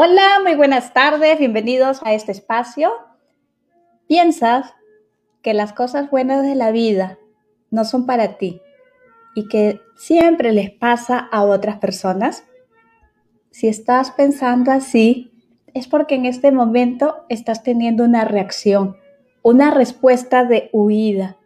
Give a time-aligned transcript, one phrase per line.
[0.00, 2.92] Hola, muy buenas tardes, bienvenidos a este espacio.
[4.06, 4.72] ¿Piensas
[5.42, 7.18] que las cosas buenas de la vida
[7.72, 8.60] no son para ti
[9.34, 12.44] y que siempre les pasa a otras personas?
[13.50, 15.32] Si estás pensando así,
[15.74, 18.96] es porque en este momento estás teniendo una reacción,
[19.42, 21.38] una respuesta de huida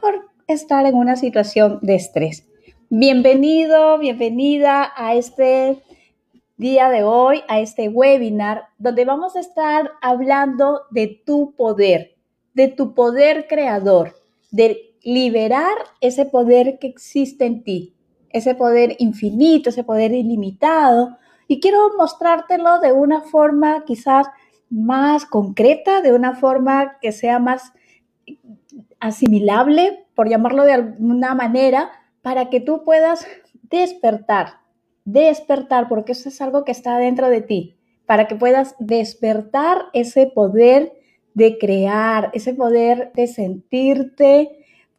[0.00, 2.46] por estar en una situación de estrés.
[2.90, 5.82] Bienvenido, bienvenida a este
[6.58, 12.16] día de hoy a este webinar donde vamos a estar hablando de tu poder,
[12.52, 14.16] de tu poder creador,
[14.50, 17.94] de liberar ese poder que existe en ti,
[18.30, 21.16] ese poder infinito, ese poder ilimitado.
[21.46, 24.26] Y quiero mostrártelo de una forma quizás
[24.68, 27.72] más concreta, de una forma que sea más
[28.98, 31.90] asimilable, por llamarlo de alguna manera,
[32.20, 33.26] para que tú puedas
[33.62, 34.67] despertar
[35.12, 40.26] despertar, porque eso es algo que está dentro de ti, para que puedas despertar ese
[40.26, 40.92] poder
[41.32, 44.50] de crear, ese poder de sentirte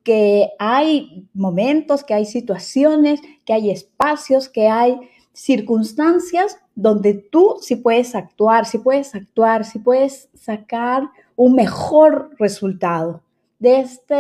[0.04, 4.98] que hay momentos, que hay situaciones, que hay espacios, que hay
[5.34, 11.04] circunstancias donde tú sí puedes actuar, sí puedes actuar, sí puedes sacar
[11.36, 13.22] un mejor resultado.
[13.60, 14.16] De este,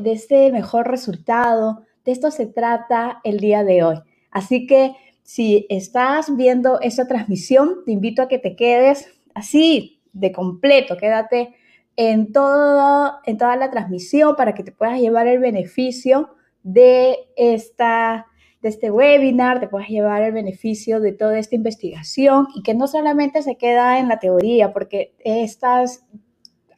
[0.00, 3.96] de este mejor resultado, de esto se trata el día de hoy.
[4.32, 10.32] Así que si estás viendo esta transmisión, te invito a que te quedes así, de
[10.32, 11.54] completo, quédate
[11.96, 18.26] en, en toda la transmisión para que te puedas llevar el beneficio de, esta,
[18.60, 22.86] de este webinar, te puedas llevar el beneficio de toda esta investigación y que no
[22.86, 26.00] solamente se queda en la teoría, porque estos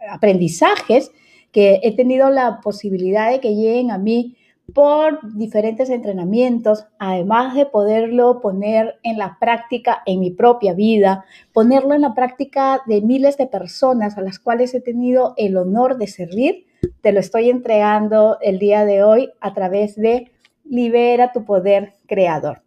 [0.08, 1.10] aprendizajes
[1.52, 4.36] que he tenido la posibilidad de que lleguen a mí
[4.72, 11.94] por diferentes entrenamientos, además de poderlo poner en la práctica en mi propia vida, ponerlo
[11.94, 16.06] en la práctica de miles de personas a las cuales he tenido el honor de
[16.06, 16.66] servir,
[17.02, 20.30] te lo estoy entregando el día de hoy a través de
[20.64, 22.62] Libera tu poder creador.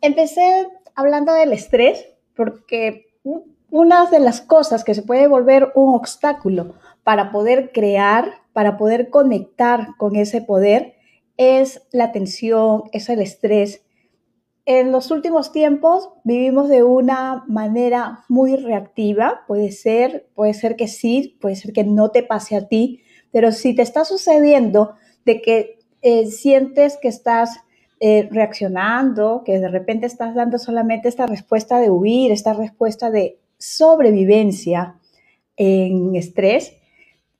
[0.00, 3.10] Empecé hablando del estrés porque
[3.70, 9.10] una de las cosas que se puede volver un obstáculo para poder crear para poder
[9.10, 10.94] conectar con ese poder
[11.36, 13.82] es la tensión, es el estrés.
[14.66, 20.88] En los últimos tiempos vivimos de una manera muy reactiva, puede ser, puede ser que
[20.88, 23.02] sí, puede ser que no te pase a ti,
[23.32, 24.94] pero si te está sucediendo
[25.24, 27.60] de que eh, sientes que estás
[28.00, 33.39] eh, reaccionando, que de repente estás dando solamente esta respuesta de huir, esta respuesta de
[33.60, 34.96] sobrevivencia
[35.56, 36.72] en estrés,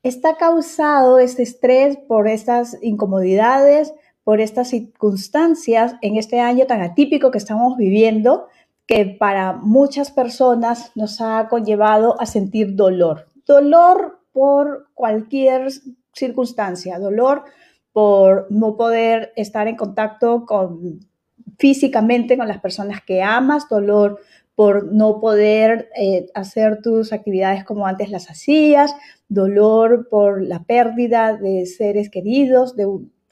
[0.04, 3.92] está causado este estrés por estas incomodidades,
[4.22, 8.46] por estas circunstancias en este año tan atípico que estamos viviendo,
[8.86, 13.26] que para muchas personas nos ha conllevado a sentir dolor.
[13.46, 15.68] Dolor por cualquier
[16.12, 17.44] circunstancia, dolor
[17.92, 21.00] por no poder estar en contacto con
[21.58, 24.20] físicamente con las personas que amas, dolor
[24.60, 28.94] por no poder eh, hacer tus actividades como antes las hacías,
[29.26, 32.74] dolor por la pérdida de seres queridos,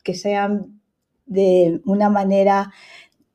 [0.02, 0.80] que sean
[1.26, 2.72] de una manera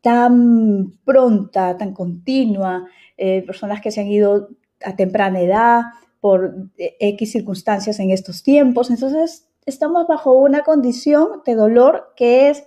[0.02, 4.50] tan pronta, tan continua, eh, personas que se han ido
[4.84, 5.82] a temprana edad
[6.20, 8.90] por eh, X circunstancias en estos tiempos.
[8.90, 12.64] Entonces, estamos bajo una condición de dolor que es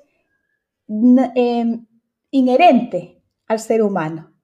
[2.30, 4.35] inherente al ser humano.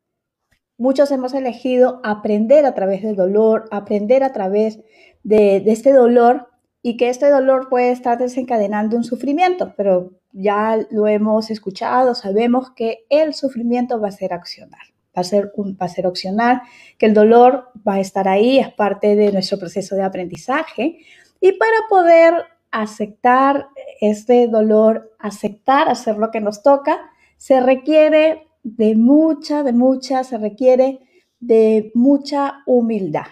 [0.78, 4.80] Muchos hemos elegido aprender a través del dolor, aprender a través
[5.22, 6.48] de, este dolor
[6.82, 12.70] y que este dolor puede estar desencadenando un sufrimiento, pero ya lo hemos escuchado, sabemos
[12.70, 14.80] que el sufrimiento va a ser accionar,
[15.16, 16.62] va a ser, un, va a ser opcional,
[16.98, 20.98] que el dolor va a estar ahí, es parte de nuestro proceso de aprendizaje.
[21.40, 22.34] Y para poder
[22.70, 23.68] aceptar
[24.00, 26.98] este dolor, aceptar hacer lo que nos toca,
[27.36, 31.00] se requiere de mucha, de mucha, se requiere
[31.40, 33.26] de mucha humildad.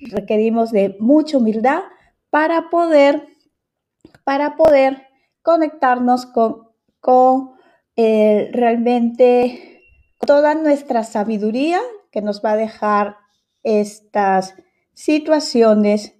[0.00, 1.82] Requerimos de mucha humildad
[2.30, 3.26] para poder,
[4.24, 5.06] para poder
[5.42, 6.68] conectarnos con,
[7.00, 7.52] con
[7.96, 9.82] eh, realmente
[10.26, 11.80] toda nuestra sabiduría
[12.10, 13.16] que nos va a dejar
[13.62, 14.54] estas
[14.92, 16.14] situaciones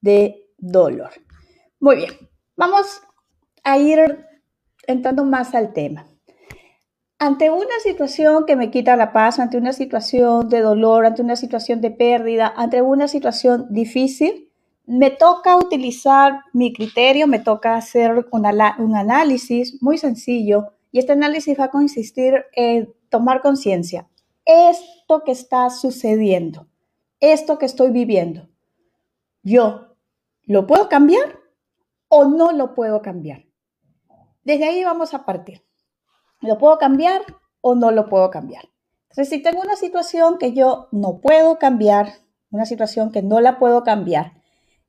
[0.00, 1.10] de dolor.
[1.80, 2.12] Muy bien,
[2.56, 3.02] vamos
[3.62, 4.26] a ir
[4.86, 6.06] entrando más al tema
[7.18, 11.36] ante una situación que me quita la paz, ante una situación de dolor, ante una
[11.36, 14.52] situación de pérdida, ante una situación difícil,
[14.86, 21.58] me toca utilizar mi criterio, me toca hacer un, análisis muy sencillo y este análisis
[21.58, 24.08] va a consistir en tomar conciencia.
[24.44, 26.68] esto que está sucediendo,
[27.20, 28.48] esto que estoy viviendo,
[29.42, 29.96] yo
[30.44, 31.38] lo puedo cambiar
[32.08, 33.44] o no lo puedo cambiar.
[34.44, 35.67] Desde ahí vamos a partir.
[36.40, 37.22] ¿Lo puedo cambiar
[37.60, 38.64] o no lo puedo cambiar?
[39.10, 42.12] Entonces, si tengo una situación que yo no puedo cambiar,
[42.50, 44.34] una situación que no la puedo cambiar,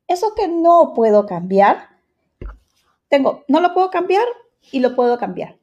[0.08, 1.90] eso que no puedo cambiar,
[3.08, 4.26] tengo, no lo puedo cambiar
[4.72, 5.58] y lo puedo cambiar.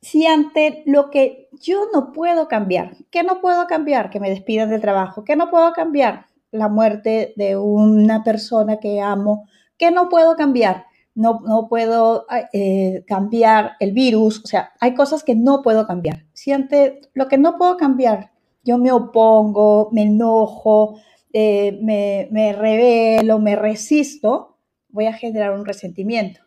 [0.00, 4.08] Si ante lo que yo no puedo cambiar, ¿qué no puedo cambiar?
[4.08, 5.24] Que me despidan del trabajo.
[5.24, 6.26] ¿Qué no puedo cambiar?
[6.50, 9.46] La muerte de una persona que amo.
[9.76, 10.86] ¿Qué no puedo cambiar?
[11.14, 14.42] No, no puedo eh, cambiar el virus.
[14.44, 16.26] O sea, hay cosas que no puedo cambiar.
[16.32, 18.30] Si ante lo que no puedo cambiar,
[18.64, 21.00] yo me opongo, me enojo,
[21.32, 24.58] eh, me, me revelo, me resisto,
[24.88, 26.40] voy a generar un resentimiento.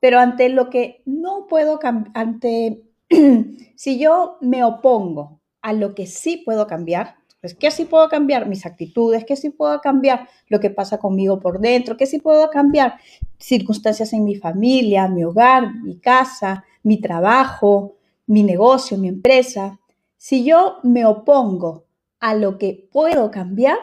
[0.00, 2.82] Pero ante lo que no puedo cambiar, ante
[3.76, 8.48] si yo me opongo a lo que sí puedo cambiar, pues ¿qué sí puedo cambiar?
[8.48, 10.28] Mis actitudes, ¿qué sí puedo cambiar?
[10.48, 12.98] Lo que pasa conmigo por dentro, ¿qué sí puedo cambiar?
[13.38, 17.96] Circunstancias en mi familia, mi hogar, mi casa, mi trabajo,
[18.26, 19.78] mi negocio, mi empresa.
[20.16, 21.84] Si yo me opongo
[22.20, 23.78] a lo que puedo cambiar,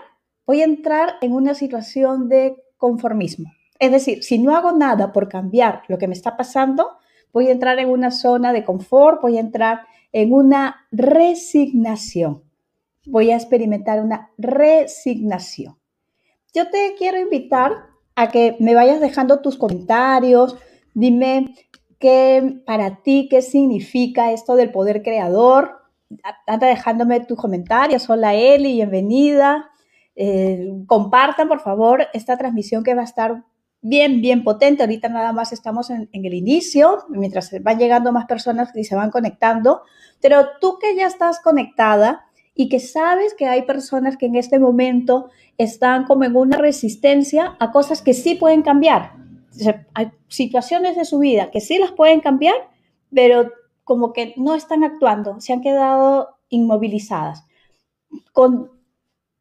[0.45, 3.51] voy a entrar en una situación de conformismo.
[3.79, 6.97] Es decir, si no hago nada por cambiar lo que me está pasando,
[7.33, 9.81] voy a entrar en una zona de confort, voy a entrar
[10.11, 12.44] en una resignación.
[13.05, 15.77] Voy a experimentar una resignación.
[16.53, 17.71] Yo te quiero invitar
[18.15, 20.55] a que me vayas dejando tus comentarios,
[20.93, 21.53] dime
[21.99, 25.81] qué para ti, qué significa esto del poder creador.
[26.47, 28.09] Anda dejándome tus comentarios.
[28.09, 29.69] Hola Eli, bienvenida.
[30.15, 33.43] Eh, compartan, por favor, esta transmisión que va a estar
[33.81, 34.83] bien, bien potente.
[34.83, 39.11] Ahorita nada más estamos en, el inicio, mientras van llegando más personas y se van
[39.11, 39.81] conectando.
[40.21, 42.24] Pero tú que ya estás conectada
[42.55, 47.57] y que sabes que hay personas que en este momento están como en una resistencia
[47.59, 49.13] a cosas que sí pueden cambiar.
[49.93, 52.55] hay situaciones de su vida que sí las pueden cambiar,
[53.13, 53.51] pero
[53.83, 57.45] como que no están actuando, se han quedado inmovilizadas.
[58.31, 58.71] Con,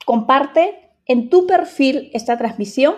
[0.05, 2.97] comparte en tu perfil esta transmisión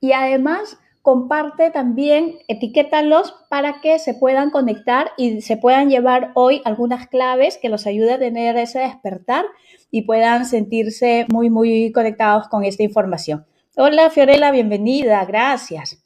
[0.00, 6.62] y además comparte también, etiquétalos para que se puedan conectar y se puedan llevar hoy
[6.64, 9.44] algunas claves que los ayude a tener ese despertar
[9.90, 13.44] y puedan sentirse muy, muy conectados con esta información.
[13.76, 16.04] Hola Fiorella, bienvenida, gracias.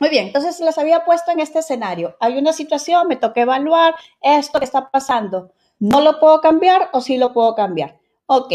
[0.00, 2.16] Muy bien, entonces las había puesto en este escenario.
[2.18, 5.52] Hay una situación, me toca evaluar esto que está pasando.
[5.78, 8.00] ¿No lo puedo cambiar o sí lo puedo cambiar?
[8.26, 8.52] Ok,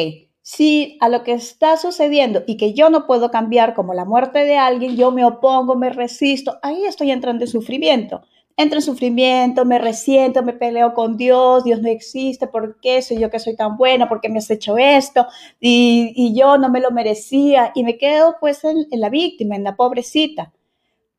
[0.49, 4.45] si a lo que está sucediendo y que yo no puedo cambiar, como la muerte
[4.45, 8.21] de alguien, yo me opongo, me resisto, ahí estoy entrando en sufrimiento.
[8.55, 13.19] Entro en sufrimiento, me resiento, me peleo con Dios, Dios no existe, ¿por qué soy
[13.19, 14.07] yo que soy tan buena?
[14.07, 15.27] ¿Por qué me has hecho esto?
[15.59, 19.65] Y, yo no me lo merecía y me quedo pues en, en la víctima, en
[19.65, 20.53] la pobrecita.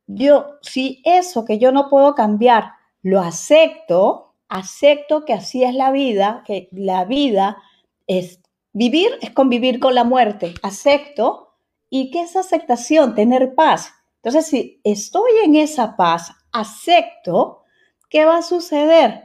[0.06, 2.72] Yo, si eso que yo no puedo cambiar
[3.02, 7.58] lo acepto, acepto que así es la vida, que la vida
[8.06, 8.40] es
[8.78, 11.48] Vivir es convivir con la muerte, acepto,
[11.90, 13.92] y que esa aceptación, tener paz.
[14.22, 17.64] Entonces, si estoy en esa paz, acepto,
[18.08, 19.25] ¿qué va a suceder?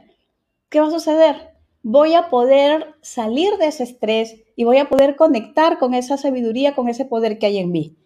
[0.70, 1.54] ¿Qué va a suceder?
[1.84, 6.74] Voy a poder salir de ese estrés y voy a poder conectar con esa sabiduría,
[6.74, 7.96] con ese poder que hay en mí.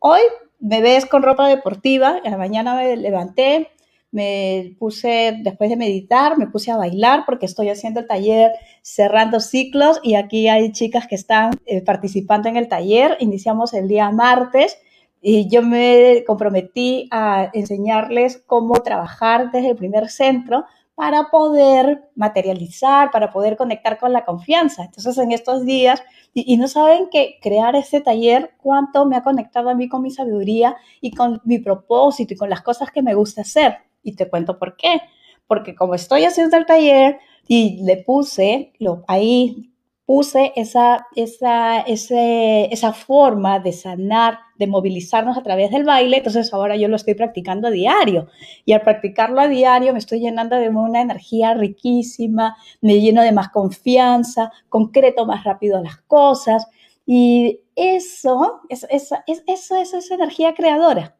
[0.00, 0.20] Hoy
[0.58, 3.70] me ves con ropa deportiva, en la mañana me levanté,
[4.12, 8.52] me puse, después de meditar, me puse a bailar porque estoy haciendo el taller
[8.82, 13.16] cerrando ciclos y aquí hay chicas que están eh, participando en el taller.
[13.20, 14.78] Iniciamos el día martes
[15.22, 20.64] y yo me comprometí a enseñarles cómo trabajar desde el primer centro
[20.94, 24.84] para poder materializar, para poder conectar con la confianza.
[24.84, 26.02] Entonces, en estos días,
[26.34, 30.02] y, y, no saben que crear este taller, cuánto me ha conectado a mí con
[30.02, 33.78] mi sabiduría y con mi propósito y con las cosas que me gusta hacer.
[34.02, 35.00] Y te cuento por qué.
[35.46, 39.70] Porque como estoy haciendo el taller y le puse, lo, ahí
[40.10, 46.74] puse esa, esa, esa forma de sanar, de movilizarnos a través del baile, entonces ahora
[46.74, 48.26] yo lo estoy practicando a diario.
[48.64, 53.30] Y al practicarlo a diario me estoy llenando de una energía riquísima, me lleno de
[53.30, 56.66] más confianza, concreto más rápido las cosas.
[57.06, 61.14] Y eso, es, es, es, eso es esa energía creadora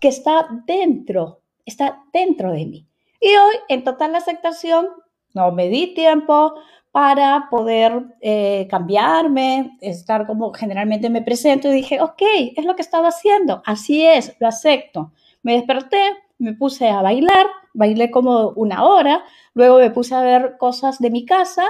[0.00, 2.86] que está dentro está dentro de mí.
[3.20, 4.88] Y hoy, en total aceptación,
[5.32, 6.54] no me di tiempo
[6.92, 12.22] para poder eh, cambiarme, estar como generalmente me presento y dije, ok,
[12.56, 15.12] es lo que estaba haciendo, así es, lo acepto.
[15.42, 15.98] Me desperté,
[16.38, 21.10] me puse a bailar, bailé como una hora, luego me puse a ver cosas de
[21.10, 21.64] mi casa,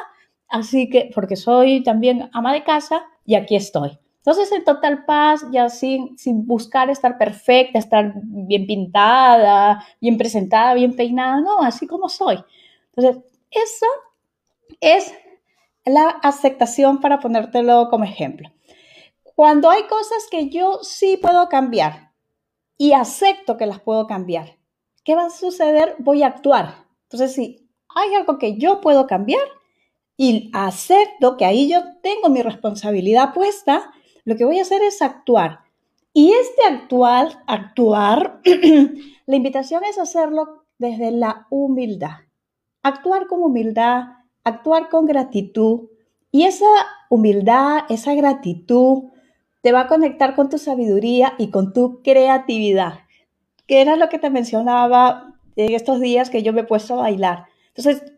[0.49, 3.99] así que, porque soy también ama de casa y aquí estoy.
[4.27, 10.73] Entonces, en total paz, ya sin, sin buscar estar perfecta, estar bien pintada, bien presentada,
[10.73, 12.43] bien peinada, no, así como soy.
[12.95, 13.87] Entonces, eso
[14.81, 15.13] es
[15.85, 18.51] la aceptación para ponértelo como ejemplo.
[19.23, 22.13] Cuando hay cosas que yo sí puedo cambiar
[22.79, 24.57] y acepto que las puedo cambiar,
[25.05, 25.97] ¿qué va a suceder?
[25.99, 26.87] Voy a actuar.
[27.03, 29.47] Entonces, si hay algo que yo puedo cambiar
[30.17, 33.91] y acepto que ahí yo tengo mi responsabilidad puesta,
[34.25, 35.61] lo que voy a hacer es actuar.
[36.13, 38.41] Y este actuar, actuar,
[39.27, 42.19] la invitación es hacerlo desde la humildad.
[42.83, 44.05] Actuar con humildad,
[44.45, 45.89] actuar con gratitud.
[46.31, 46.67] Y esa
[47.11, 49.05] humildad, esa gratitud,
[49.63, 53.01] te va a conectar con tu sabiduría y con tu creatividad,
[53.67, 57.03] que era lo que te mencionaba en estos días que yo me he puesto a
[57.03, 57.47] bailar.
[57.69, 58.13] Entonces,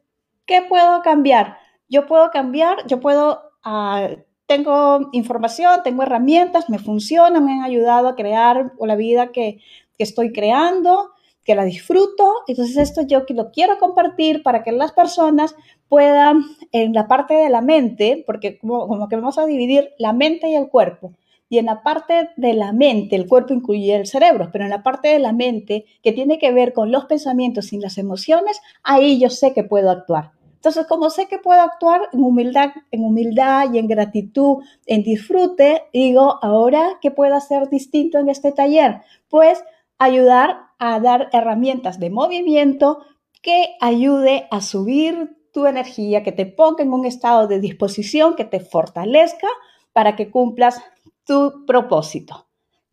[0.44, 1.58] ¿qué puedo cambiar?
[1.88, 4.08] Yo puedo cambiar, yo puedo ah,
[4.46, 9.60] tengo información, tengo herramientas, me funcionan, me han ayudado a crear la vida que,
[9.98, 11.10] estoy creando,
[11.42, 12.42] que la disfruto.
[12.46, 15.56] Entonces esto yo lo quiero compartir para que las personas
[15.88, 20.12] puedan, en la parte de la mente, porque como, como que vamos a dividir la
[20.12, 21.14] mente y el cuerpo.
[21.48, 24.82] Y en la parte de la mente, el cuerpo incluye el cerebro, pero en la
[24.82, 29.20] parte de la mente que tiene que ver con los pensamientos y las emociones, ahí
[29.20, 30.35] yo sé que puedo actuar.
[30.56, 35.84] Entonces, como sé que puedo actuar en humildad, en humildad y en gratitud, en disfrute,
[35.92, 39.02] digo, ahora, ¿qué puedo hacer distinto en este taller?
[39.28, 39.62] Pues
[39.98, 43.04] ayudar a dar herramientas de movimiento
[43.42, 48.44] que ayude a subir tu energía, que te ponga en un estado de disposición, que
[48.44, 49.48] te fortalezca
[49.92, 50.82] para que cumplas
[51.24, 52.46] tu propósito.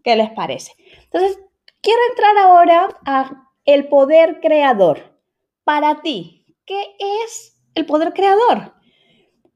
[0.03, 0.73] ¿Qué les parece?
[1.03, 1.39] Entonces,
[1.81, 5.17] quiero entrar ahora a el poder creador.
[5.63, 8.73] Para ti, ¿qué es el poder creador.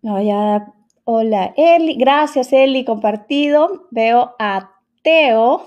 [0.01, 0.17] No,
[1.03, 3.87] hola Eli, gracias Eli, compartido.
[3.91, 4.71] Veo a
[5.03, 5.63] Teo,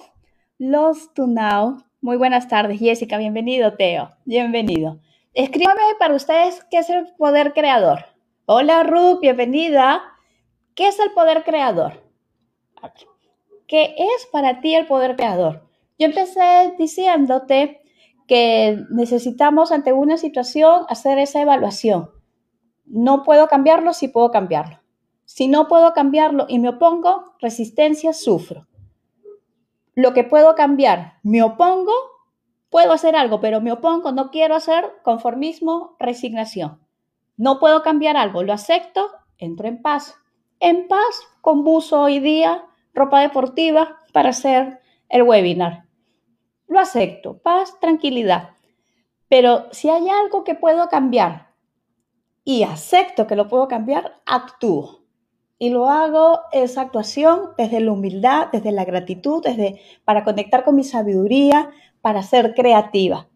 [0.59, 1.85] Lost to Now.
[2.01, 5.01] Muy buenas tardes, Jessica, bienvenido Teo, bienvenido.
[5.35, 8.07] Escríbame para ustedes qué es el poder creador.
[8.47, 10.03] Hola Ruth, bienvenida.
[10.75, 12.03] ¿Qué es el poder creador?
[13.69, 15.69] ¿Qué es para ti el poder creador?
[15.99, 17.83] Yo empecé diciéndote
[18.27, 22.11] que necesitamos ante una situación hacer esa evaluación
[22.91, 24.81] no puedo cambiarlo, sí puedo cambiarlo.
[25.25, 28.67] Si no puedo cambiarlo y me opongo, resistencia, sufro.
[29.95, 31.93] Lo que puedo cambiar, me opongo,
[32.69, 36.81] puedo hacer algo, pero me opongo, no quiero hacer conformismo, resignación.
[37.37, 40.17] No puedo cambiar algo, lo acepto, entro en paz.
[40.59, 45.85] En paz, con buzo hoy día, ropa deportiva para hacer el webinar.
[46.67, 48.51] Lo acepto, paz, tranquilidad.
[49.29, 51.50] Pero si hay algo que puedo cambiar,
[52.51, 55.05] y acepto que lo puedo cambiar, actúo.
[55.57, 60.75] Y lo hago esa actuación desde la humildad, desde la gratitud, desde para conectar con
[60.75, 63.29] mi sabiduría, para ser creativa.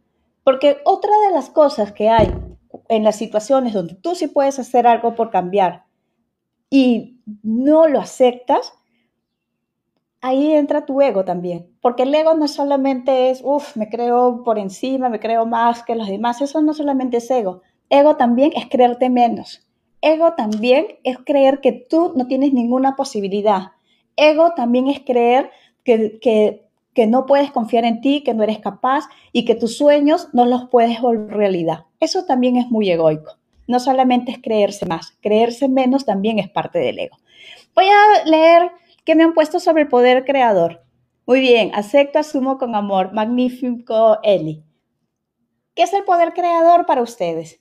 [0.43, 2.35] Porque otra de las cosas que hay
[2.89, 5.85] en las situaciones donde tú sí puedes hacer algo por cambiar
[6.69, 8.73] y no lo aceptas,
[10.23, 11.71] ahí entra tu ego también.
[11.81, 15.95] Porque el ego no solamente es, uff, me creo por encima, me creo más que
[15.95, 16.41] los demás.
[16.41, 17.63] Eso no solamente es ego.
[17.95, 19.65] Ego también es creerte menos.
[20.01, 23.71] Ego también es creer que tú no tienes ninguna posibilidad.
[24.17, 25.53] Ego también es creer
[25.85, 30.29] que, que, no puedes confiar en ti, que no eres capaz y que tus sueños
[30.33, 31.85] no los puedes volver realidad.
[32.01, 33.39] Eso también es muy egoico.
[33.69, 37.17] No solamente es creerse más, creerse menos también es parte del ego.
[37.77, 38.73] Voy a leer
[39.05, 40.83] qué me han puesto sobre el poder creador.
[41.29, 43.13] Muy bien, acepto, asumo con amor.
[43.13, 44.65] Magnífico, Eli.
[45.77, 47.61] ¿Qué es el poder creador para ustedes?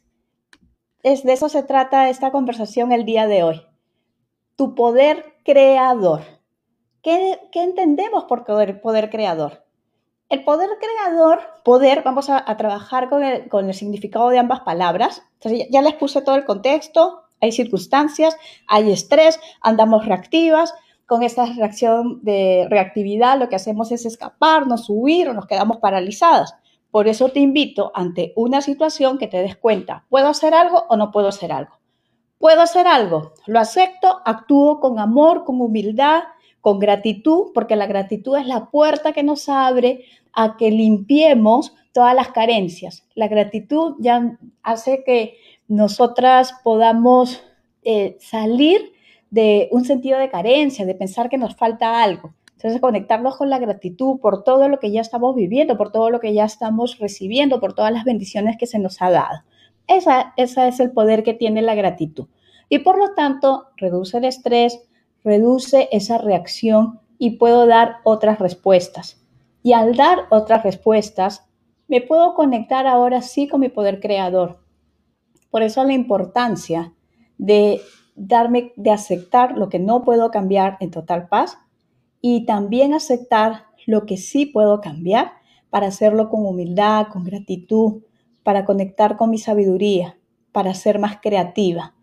[1.04, 3.62] Es, de eso se trata esta conversación el día de hoy.
[4.56, 6.22] Tu poder creador.
[7.02, 9.66] ¿Qué, entendemos por poder, poder, creador?
[10.30, 15.22] El poder creador, poder, vamos a, trabajar con el, con el, significado de ambas palabras.
[15.70, 20.74] Ya, les puse todo el contexto, hay circunstancias, hay estrés, andamos reactivas.
[21.06, 26.56] Con esta reacción de reactividad lo que hacemos es escaparnos, huir o nos quedamos paralizadas.
[26.94, 30.96] Por eso te invito ante una situación que te des cuenta, ¿puedo hacer algo o
[30.96, 31.80] no puedo hacer algo?
[32.38, 33.34] ¿Puedo hacer algo?
[33.48, 36.22] Lo acepto, actúo con amor, con humildad,
[36.62, 42.14] con gratitud, porque la gratitud es la puerta que nos abre a que limpiemos todas
[42.14, 43.08] las carencias.
[43.16, 47.42] La gratitud ya hace que nosotras podamos
[47.82, 48.94] eh, salir
[49.32, 52.36] de un sentido de carencia, de pensar que nos falta algo.
[52.64, 56.22] Entonces, conectarnos con la gratitud por todo lo que ya estamos viviendo, por todo lo
[56.22, 59.44] que ya estamos recibiendo, por todas las bendiciones que se nos ha dado.
[59.88, 62.28] Esa, ese es el poder que tiene la gratitud.
[62.70, 64.82] y por lo tanto reduce el estrés,
[65.26, 69.22] reduce esa reacción y puedo dar otras respuestas.
[69.62, 71.46] Y al dar otras respuestas,
[71.90, 74.60] me puedo conectar ahora sí con mi poder creador.
[75.52, 76.94] Por eso la importancia
[77.38, 77.82] de
[78.16, 81.58] darme, de aceptar lo que no puedo cambiar en total paz
[82.26, 85.34] y también aceptar lo que sí puedo cambiar
[85.70, 88.04] para hacerlo con humildad, con gratitud,
[88.44, 90.18] para conectar con mi sabiduría,
[90.54, 91.96] para ser más creativa.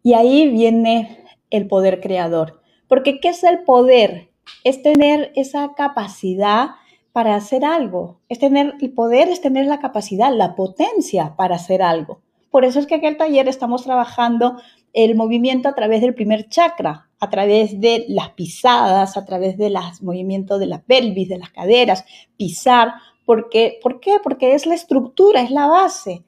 [0.00, 2.62] Y ahí viene el poder creador.
[2.86, 4.30] Porque ¿qué es el poder?
[4.62, 6.68] Es tener esa capacidad
[7.10, 8.20] para hacer algo.
[8.28, 12.20] Es tener el poder, es tener la capacidad, la potencia para hacer algo.
[12.52, 14.56] Por eso es que en el taller estamos trabajando
[14.92, 19.70] el movimiento a través del primer chakra, a través de las pisadas, a través de
[19.70, 22.04] los movimientos de la pelvis, de las caderas,
[22.36, 22.92] pisar.
[23.24, 24.18] Porque, ¿Por qué?
[24.22, 26.22] Porque es la estructura, es la base.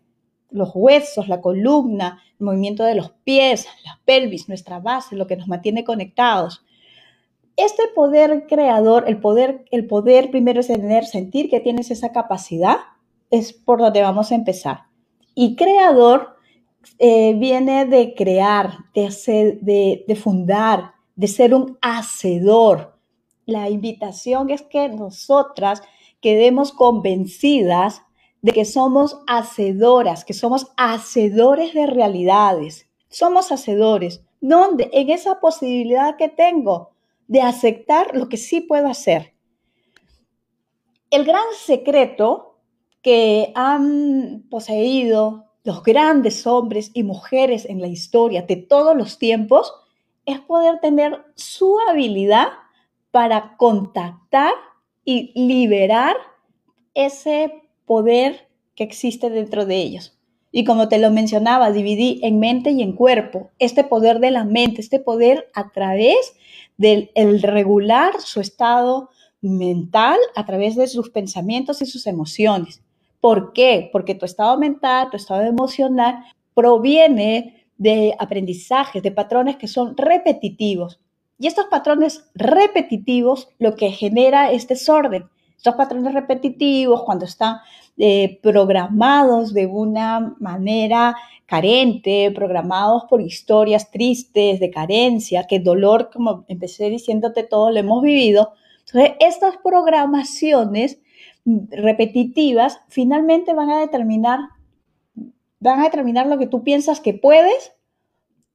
[0.51, 5.37] Los huesos, la columna, el movimiento de los pies, la pelvis, nuestra base, lo que
[5.37, 6.65] nos mantiene conectados.
[7.57, 12.79] Este poder creador, el poder, el poder primero es tener, sentir que tienes esa capacidad,
[13.31, 14.85] es por donde vamos a empezar.
[15.35, 16.36] Y creador
[16.99, 22.99] eh, viene de crear, de, hacer, de, de fundar, de ser un hacedor.
[23.45, 25.83] La invitación es que nosotras
[26.21, 28.03] quedemos convencidas
[28.43, 32.89] de que somos hacedoras, que somos hacedores de realidades.
[33.09, 34.23] Somos hacedores.
[34.41, 34.89] ¿Dónde?
[34.93, 36.91] En esa posibilidad que tengo
[37.27, 39.35] de aceptar lo que sí puedo hacer.
[41.11, 42.59] El gran secreto
[43.03, 49.75] que han poseído los grandes hombres y mujeres en la historia de todos los tiempos
[50.25, 52.51] es poder tener su habilidad
[53.11, 54.53] para contactar
[55.05, 56.15] y liberar
[56.95, 57.53] ese
[57.85, 60.17] poder que existe dentro de ellos.
[60.53, 64.45] Y como te lo mencionaba, dividí en mente y en cuerpo, este poder de la
[64.45, 66.37] mente, este poder a través
[66.77, 72.83] del el regular su estado mental, a través de sus pensamientos y sus emociones.
[73.27, 73.91] ¿Por qué?
[73.91, 76.23] Porque tu estado mental, tu estado emocional
[76.55, 81.01] proviene de aprendizajes, de patrones que son repetitivos.
[81.37, 85.25] Y estos patrones repetitivos lo que genera es desorden.
[85.57, 87.57] Estos patrones repetitivos, cuando están
[87.97, 96.45] eh, programados de una manera carente, programados por historias tristes, de carencia, que dolor, como
[96.47, 98.53] empecé diciéndote todo, lo hemos vivido.
[98.87, 101.01] Entonces, estas programaciones
[101.71, 104.41] repetitivas finalmente van a determinar,
[105.61, 107.73] van a determinar lo que tú piensas que puedes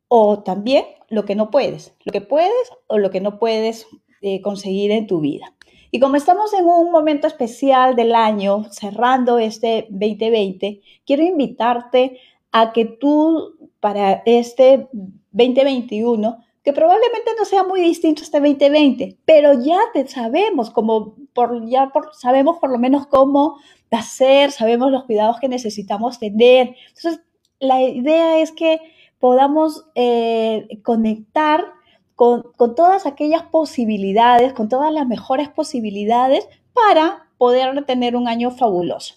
[0.08, 3.88] o también lo que no puedes, lo que puedes o lo que no puedes
[4.22, 5.54] eh, conseguir en tu vida.
[5.90, 12.20] Y como estamos en un momento especial del año, cerrando este 2020, quiero invitarte
[12.52, 14.88] a que tú para este
[15.32, 21.68] 2021, que probablemente no sea muy distinto este 2020, pero ya te sabemos como por
[21.68, 23.58] ya por, sabemos por lo menos cómo
[23.90, 26.76] hacer, sabemos los cuidados que necesitamos tener.
[26.88, 27.22] Entonces,
[27.60, 28.80] la idea es que
[29.20, 31.74] podamos eh, conectar
[32.16, 39.16] con, todas aquellas posibilidades, con todas las mejores posibilidades para poder tener un año fabuloso.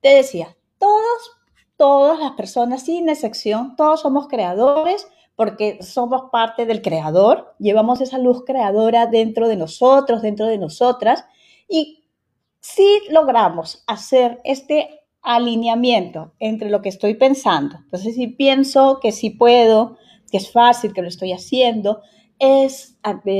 [0.00, 1.32] Te decía, todos,
[1.76, 5.08] todas las personas, sin excepción, todos somos creadores
[5.40, 11.24] porque somos parte del creador, llevamos esa luz creadora dentro de nosotros, dentro de nosotras,
[11.66, 12.04] y
[12.60, 19.30] si logramos hacer este alineamiento entre lo que estoy pensando, entonces si pienso que sí
[19.30, 19.96] puedo,
[20.30, 22.02] que es fácil, que lo estoy haciendo,
[22.38, 22.98] es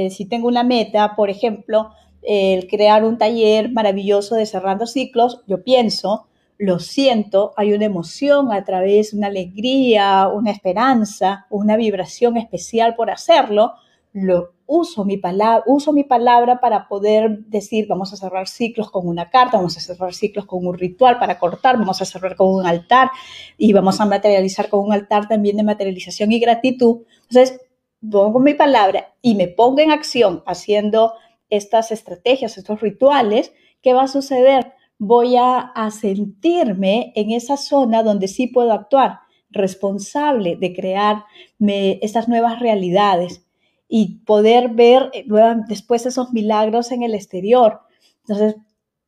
[0.09, 1.91] si tengo una meta, por ejemplo,
[2.23, 6.29] el crear un taller maravilloso de cerrando ciclos, yo pienso,
[6.61, 13.11] lo siento, hay una emoción a través, una alegría, una esperanza, una vibración especial por
[13.11, 13.73] hacerlo,
[14.13, 19.09] lo uso mi palabra, uso mi palabra para poder decir, vamos a cerrar ciclos con
[19.09, 22.53] una carta, vamos a cerrar ciclos con un ritual para cortar, vamos a cerrar con
[22.53, 23.11] un altar
[23.57, 27.05] y vamos a materializar con un altar también de materialización y gratitud.
[27.23, 27.59] Entonces,
[28.03, 31.15] pongo mi palabra y me pongo en acción haciendo
[31.49, 34.75] estas estrategias, estos rituales, ¿qué va a suceder?
[35.03, 41.25] Voy a, sentirme en esa zona donde sí puedo actuar, responsable de crear
[41.59, 43.47] estas nuevas realidades
[43.89, 45.25] y poder ver eh,
[45.69, 47.81] después esos milagros en el exterior.
[48.21, 48.57] Entonces,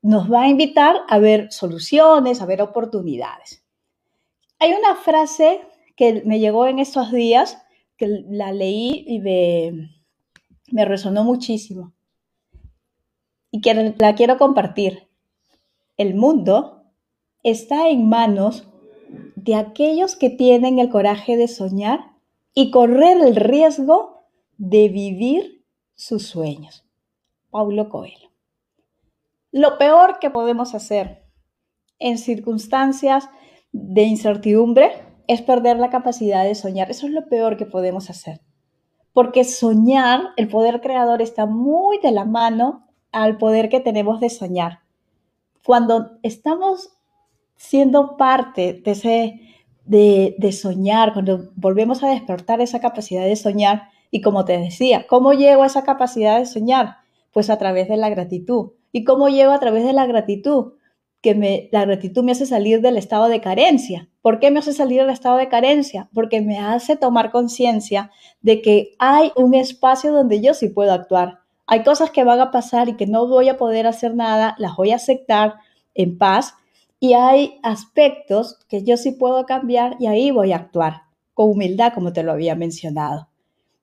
[0.01, 3.63] nos va a invitar a ver soluciones, a ver oportunidades.
[4.59, 5.61] Hay una frase
[5.95, 7.59] que me llegó en estos días,
[7.99, 9.91] que la leí y me,
[10.71, 11.93] me resonó muchísimo
[13.51, 15.12] y que la quiero compartir.
[15.97, 16.85] El mundo
[17.43, 18.69] está en manos
[19.37, 22.13] de aquellos que tienen el coraje de soñar
[22.55, 24.27] y correr el riesgo
[24.57, 26.85] de vivir sus sueños.
[27.51, 28.31] Paulo Coelho.
[29.51, 31.25] Lo peor que podemos hacer
[31.99, 33.29] en circunstancias
[33.73, 34.93] de incertidumbre
[35.29, 36.91] es perder la capacidad de soñar.
[36.91, 38.41] Eso es lo peor que podemos hacer.
[39.13, 44.31] Porque soñar, el poder creador está muy de la mano al poder que tenemos de
[44.31, 44.82] soñar.
[45.65, 46.91] Cuando estamos
[47.57, 49.41] siendo parte de ese
[49.85, 55.33] de, soñar, cuando volvemos a despertar esa capacidad de soñar, y como te decía, ¿cómo
[55.33, 56.97] llego a esa capacidad de soñar?
[57.33, 58.73] Pues a través de la gratitud.
[58.93, 60.75] ¿Y cómo llego a través de la gratitud?
[61.23, 64.09] que me, la gratitud me hace salir del estado de carencia.
[64.21, 66.11] ¿Por qué me hace salir del estado de carencia?
[66.13, 71.42] Porque me hace tomar conciencia de que hay un espacio donde yo sí puedo actuar.
[71.73, 74.77] Hay cosas que van a pasar y que no voy a poder hacer nada, las
[74.77, 75.55] voy a aceptar
[75.95, 76.53] en paz
[77.01, 81.95] y hay aspectos que yo sí puedo cambiar y ahí voy a actuar con humildad,
[81.95, 83.31] como te lo había mencionado.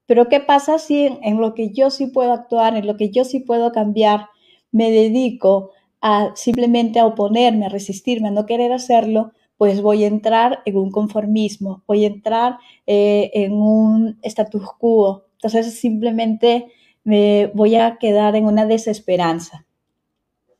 [0.05, 3.23] Pero ¿qué pasa si en, lo que yo sí puedo actuar, en lo que yo
[3.23, 4.27] sí puedo cambiar,
[4.71, 10.07] me dedico a simplemente a oponerme, a resistirme, a no querer hacerlo, pues voy a
[10.07, 15.23] entrar en un conformismo, voy a entrar eh, en un status quo.
[15.37, 16.71] Entonces simplemente
[17.03, 19.65] me voy a quedar en una desesperanza.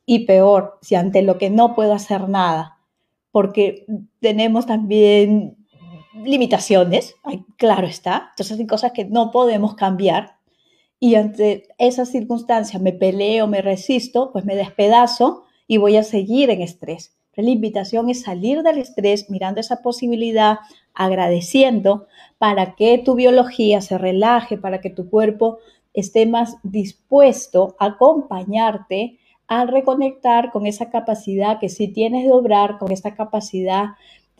[0.06, 2.78] Y peor, si ante lo que no puedo hacer nada,
[3.30, 3.86] porque
[4.20, 5.56] tenemos también
[6.24, 7.14] limitaciones,
[7.56, 10.36] claro está, entonces hay cosas que no podemos cambiar,
[10.98, 16.50] y ante esa circunstancia me peleo, me resisto, pues me despedazo y voy a seguir
[16.50, 17.16] en estrés.
[17.36, 20.58] La invitación es salir del estrés mirando esa posibilidad,
[20.92, 25.58] agradeciendo para que tu biología se relaje, para que tu cuerpo
[25.94, 32.78] esté más dispuesto a acompañarte a reconectar con esa capacidad que sí tienes de obrar,
[32.78, 33.86] con esta capacidad,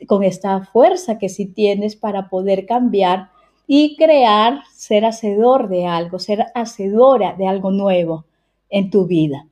[0.07, 3.31] con esta fuerza que sí tienes para poder cambiar
[3.67, 8.27] y crear, ser hacedor de algo, ser hacedora de algo nuevo
[8.69, 9.47] en tu vida.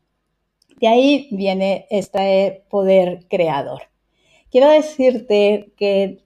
[0.81, 3.83] De ahí viene este poder creador.
[4.51, 6.23] Quiero decirte que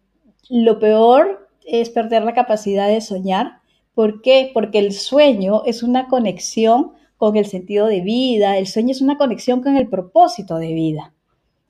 [0.48, 3.61] lo peor es perder la capacidad de soñar.
[3.94, 4.50] ¿Por qué?
[4.54, 9.18] Porque el sueño es una conexión con el sentido de vida, el sueño es una
[9.18, 11.14] conexión con el propósito de vida,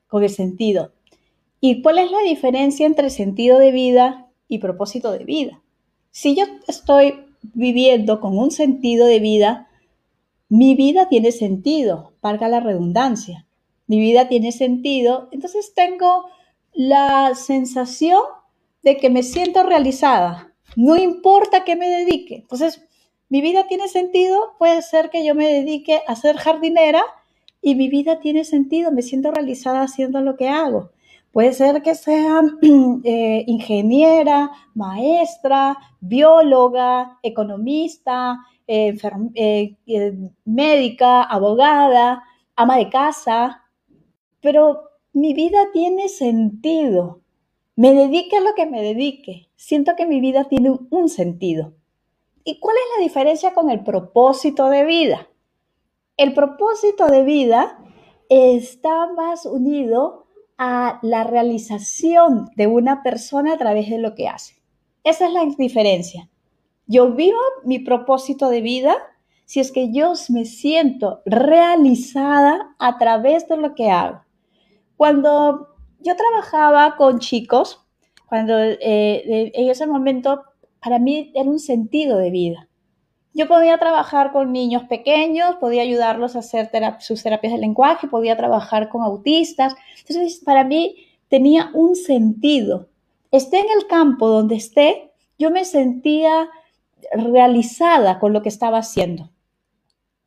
[0.07, 0.93] con el sentido.
[1.61, 5.63] ¿Y cuál es la diferencia entre sentido de vida y propósito de vida?
[6.11, 9.69] Si yo estoy viviendo con un sentido de vida,
[10.49, 13.47] mi vida tiene sentido, valga la redundancia.
[13.87, 16.27] Mi vida tiene sentido, entonces tengo
[16.73, 18.23] la sensación
[18.83, 22.37] de que me siento realizada, no importa qué me dedique.
[22.37, 22.83] Entonces,
[23.29, 27.03] mi vida tiene sentido, puede ser que yo me dedique a ser jardinera
[27.63, 30.91] y mi vida tiene sentido, me siento realizada haciendo lo que hago.
[31.33, 32.43] Puede ser que sea
[33.05, 38.95] eh, ingeniera, maestra, bióloga, economista, eh,
[39.35, 42.23] eh, médica, abogada,
[42.55, 43.63] ama de casa,
[44.43, 44.83] pero
[45.15, 47.22] mi vida tiene sentido.
[47.75, 49.49] Me dedique a lo que me dedique.
[49.57, 51.73] Siento que mi vida tiene un sentido.
[52.45, 55.29] ¿Y cuál es la diferencia con el propósito de vida?
[56.17, 57.79] El propósito de vida
[58.29, 60.27] está más unido
[60.59, 64.55] a la realización de una persona a través de lo que hace.
[65.03, 66.29] Esa es la diferencia.
[66.87, 68.97] Yo vivo mi propósito de vida
[69.47, 74.23] si es que yo me siento realizada a través de lo que hago.
[74.97, 75.72] Cuando
[76.03, 77.85] yo trabajaba con chicos,
[78.27, 80.43] cuando eh, en ese momento
[80.83, 82.69] para mí era un sentido de vida.
[83.35, 88.37] Yo podía trabajar con niños pequeños, podía ayudarlos a hacer sus terapias de lenguaje, podía
[88.37, 89.75] trabajar con autistas.
[90.07, 90.97] Entonces, para mí
[91.29, 92.89] tenía un sentido.
[93.31, 96.51] Esté en el campo donde esté, yo me sentía
[97.15, 99.31] realizada con lo que estaba haciendo.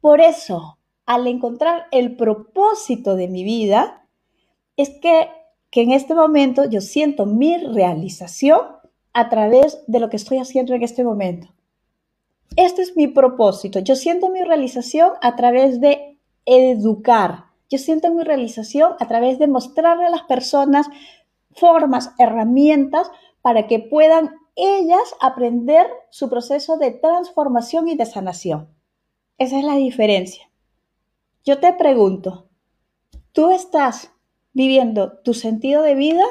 [0.01, 4.07] Por eso, al encontrar el propósito de mi vida,
[4.77, 5.29] es que,
[5.75, 8.61] que en este momento yo siento mi realización
[9.11, 11.49] a través de lo que estoy haciendo en este momento.
[12.55, 13.79] Este es mi propósito.
[13.79, 17.47] Yo siento mi realización a través de educar.
[17.69, 20.87] Yo siento mi realización a través de mostrarle a las personas
[21.51, 23.11] formas, herramientas
[23.41, 28.69] para que puedan ellas aprender su proceso de transformación y de sanación.
[29.37, 30.49] Esa es la diferencia.
[31.43, 32.47] Yo te pregunto,
[33.33, 34.14] ¿tú estás
[34.55, 36.25] viviendo tu sentido de vida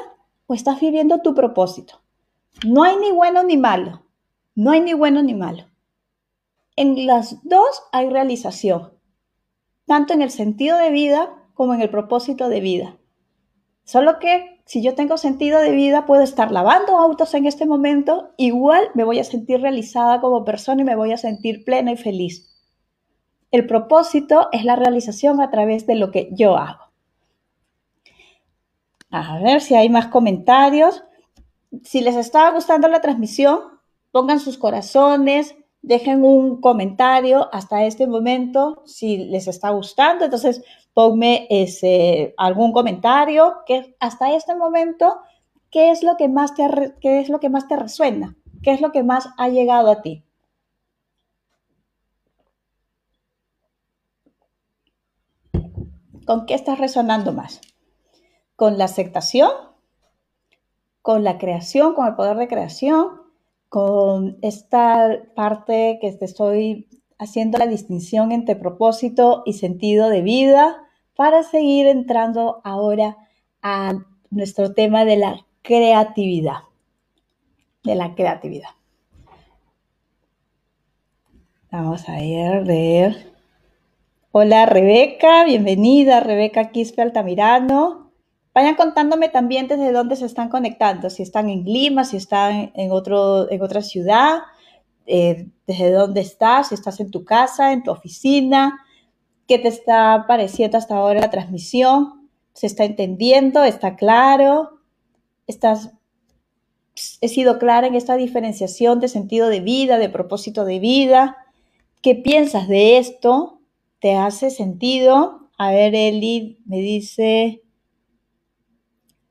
[0.47, 2.01] o estás viviendo tu propósito?
[2.65, 4.03] No hay ni bueno ni malo.
[4.55, 5.65] No hay ni bueno ni malo.
[6.75, 8.93] En las dos hay realización,
[9.85, 12.97] tanto en el sentido de vida como en el propósito de vida.
[13.83, 18.33] Solo que si yo tengo sentido de vida, puedo estar lavando autos en este momento,
[18.37, 21.97] igual me voy a sentir realizada como persona y me voy a sentir plena y
[21.97, 22.51] feliz.
[23.51, 26.84] El propósito es la realización a través de lo que yo hago.
[29.11, 31.03] A ver si hay más comentarios.
[31.83, 33.59] Si les está gustando la transmisión,
[34.11, 40.25] pongan sus corazones, dejen un comentario hasta este momento si les está gustando.
[40.25, 40.63] Entonces,
[40.93, 45.17] ponme ese, algún comentario que hasta este momento,
[45.69, 46.63] ¿qué es, lo que más te,
[47.01, 48.35] ¿qué es lo que más te resuena?
[48.63, 50.23] ¿Qué es lo que más ha llegado a ti?
[56.25, 57.61] ¿Con qué estás resonando más?
[58.55, 59.51] ¿Con la aceptación?
[61.01, 61.93] ¿Con la creación?
[61.93, 63.25] ¿Con el poder de creación?
[63.75, 66.87] con esta parte que te estoy
[67.17, 70.77] haciendo la distinción entre propósito y sentido de vida
[71.13, 73.17] para seguir entrando ahora
[73.61, 73.95] a
[74.29, 76.59] nuestro tema de la creatividad.
[77.83, 78.69] De la creatividad.
[81.69, 83.33] Vamos a ir, ver.
[84.31, 88.04] Hola Rebeca, bienvenida Rebeca Quispe Altamirano.
[88.55, 92.89] Vayan contándome también desde dónde se están conectando, si están en Lima, si están en,
[92.93, 94.43] otro, en otra ciudad,
[95.05, 98.79] eh, desde dónde estás, si estás en tu casa, en tu oficina,
[99.45, 104.79] qué te está pareciendo hasta ahora la transmisión, se está entendiendo, está claro,
[105.47, 105.91] estás,
[107.19, 111.35] he sido clara en esta diferenciación de sentido de vida, de propósito de vida,
[112.01, 113.59] ¿qué piensas de esto?
[113.99, 115.49] ¿Te hace sentido?
[115.57, 117.64] A ver, Eli me dice,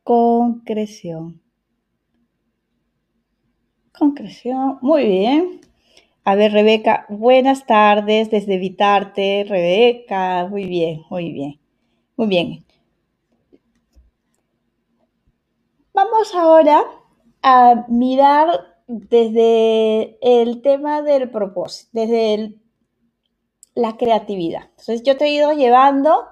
[0.05, 1.41] concreción.
[3.99, 5.61] Concreción, muy bien.
[6.25, 11.61] A ver, Rebeca, buenas tardes desde Vitarte, Rebeca, muy bien, muy bien,
[12.17, 12.65] muy bien.
[15.93, 16.83] Vamos ahora
[17.43, 18.49] a mirar
[18.87, 22.55] desde el tema del propósito, desde
[23.75, 24.71] la creatividad.
[24.71, 26.27] Entonces, yo te he ido llevando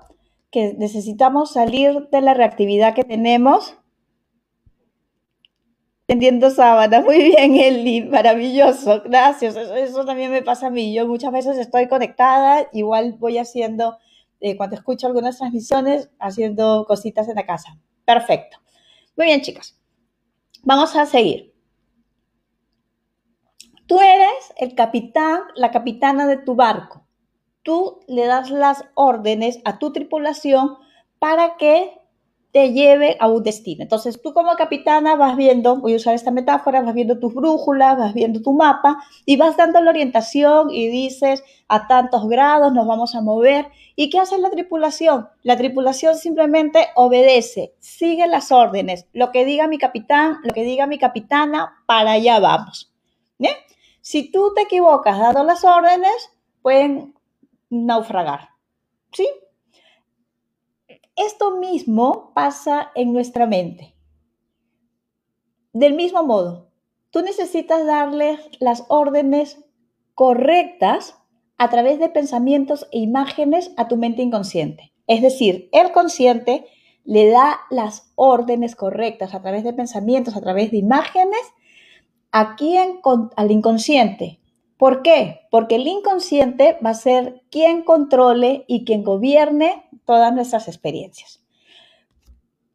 [0.52, 3.74] que necesitamos salir de la reactividad que tenemos.
[6.06, 9.56] Tendiendo sábanas, muy bien, Eli, maravilloso, gracias.
[9.56, 10.92] Eso, también me pasa a mí.
[10.92, 13.96] Yo muchas veces estoy conectada, igual voy haciendo,
[14.40, 17.78] eh, cuando escucho algunas transmisiones, haciendo cositas en la casa.
[18.04, 18.58] Perfecto.
[19.16, 19.80] Muy bien, chicas.
[20.64, 21.54] Vamos a seguir.
[23.86, 27.01] Tú eres el capitán, la capitana de tu barco
[27.62, 30.76] tú le das las órdenes a tu tripulación
[31.18, 31.98] para que
[32.52, 33.82] te lleve a un destino.
[33.82, 37.96] Entonces, tú como capitana vas viendo, voy a usar esta metáfora, vas viendo tus brújulas,
[37.96, 42.86] vas viendo tu mapa y vas dando la orientación y dices a tantos grados nos
[42.86, 43.68] vamos a mover.
[43.96, 45.28] ¿Y qué hace la tripulación?
[45.42, 50.86] La tripulación simplemente obedece, sigue las órdenes, lo que diga mi capitán, lo que diga
[50.86, 52.92] mi capitana, para allá vamos.
[54.04, 57.11] Si tú te equivocas dando las órdenes, pueden
[57.72, 58.50] naufragar.
[59.12, 59.28] ¿Sí?
[61.16, 63.94] Esto mismo pasa en nuestra mente.
[65.72, 66.70] Del mismo modo,
[67.10, 69.64] tú necesitas darle las órdenes
[70.14, 71.18] correctas
[71.56, 74.92] a través de pensamientos e imágenes a tu mente inconsciente.
[75.06, 76.66] Es decir, el consciente
[77.04, 81.40] le da las órdenes correctas a través de pensamientos, a través de imágenes,
[82.32, 82.56] a
[83.36, 84.41] al inconsciente,
[84.82, 85.46] ¿Por qué?
[85.48, 91.40] Porque el inconsciente va a ser quien controle y quien gobierne todas nuestras experiencias.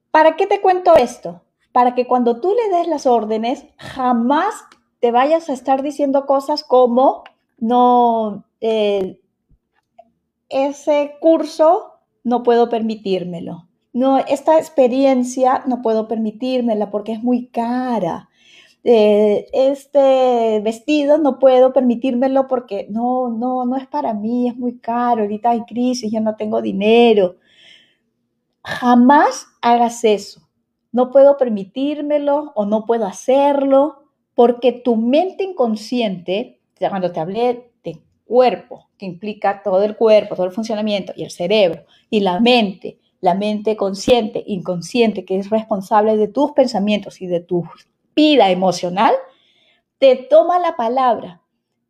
[0.09, 1.41] ¿Para qué te cuento esto?
[1.73, 4.53] Para que cuando tú le des las órdenes, jamás
[5.01, 7.25] te vayas a estar diciendo cosas como,
[7.57, 9.19] no, eh,
[10.47, 11.91] ese curso
[12.23, 13.67] no puedo permitírmelo.
[13.91, 18.29] No, esta experiencia no puedo permitírmela porque es muy cara.
[18.83, 25.23] Este vestido no puedo permitírmelo porque no, no, no es para mí, es muy caro,
[25.23, 27.35] ahorita hay crisis, yo no tengo dinero.
[28.63, 30.47] Jamás hagas eso.
[30.91, 38.01] No puedo permitírmelo o no puedo hacerlo porque tu mente inconsciente, cuando te hablé de
[38.25, 42.99] cuerpo, que implica todo el cuerpo, todo el funcionamiento y el cerebro y la mente,
[43.19, 47.65] la mente consciente, inconsciente, que es responsable de tus pensamientos y de tus
[48.17, 49.13] vida emocional,
[49.99, 51.41] te toma la palabra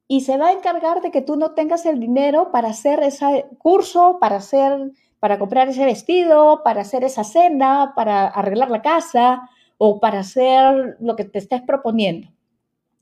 [0.10, 3.48] y se va a encargar de que tú no tengas el dinero para hacer ese
[3.58, 9.50] curso, para hacer, para comprar ese vestido, para hacer esa cena, para arreglar la casa
[9.78, 12.28] o para hacer lo que te estés proponiendo.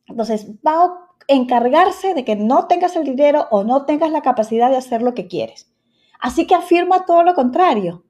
[0.07, 0.91] Entonces, va a
[1.27, 5.15] encargarse de que no tengas el dinero o no tengas la capacidad de hacer lo
[5.15, 5.71] que quieres.
[6.19, 8.03] Así que afirma todo lo contrario.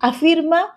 [0.00, 0.74] Afirma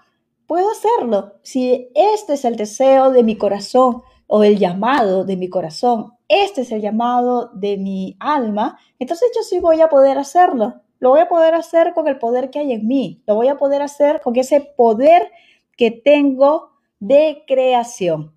[0.49, 1.35] puedo hacerlo.
[1.43, 6.61] Si este es el deseo de mi corazón o el llamado de mi corazón, este
[6.61, 10.81] es el llamado de mi alma, entonces yo sí voy a poder hacerlo.
[10.97, 13.21] Lo voy a poder hacer con el poder que hay en mí.
[13.27, 15.31] Lo voy a poder hacer con ese poder
[15.77, 18.33] que tengo de creación.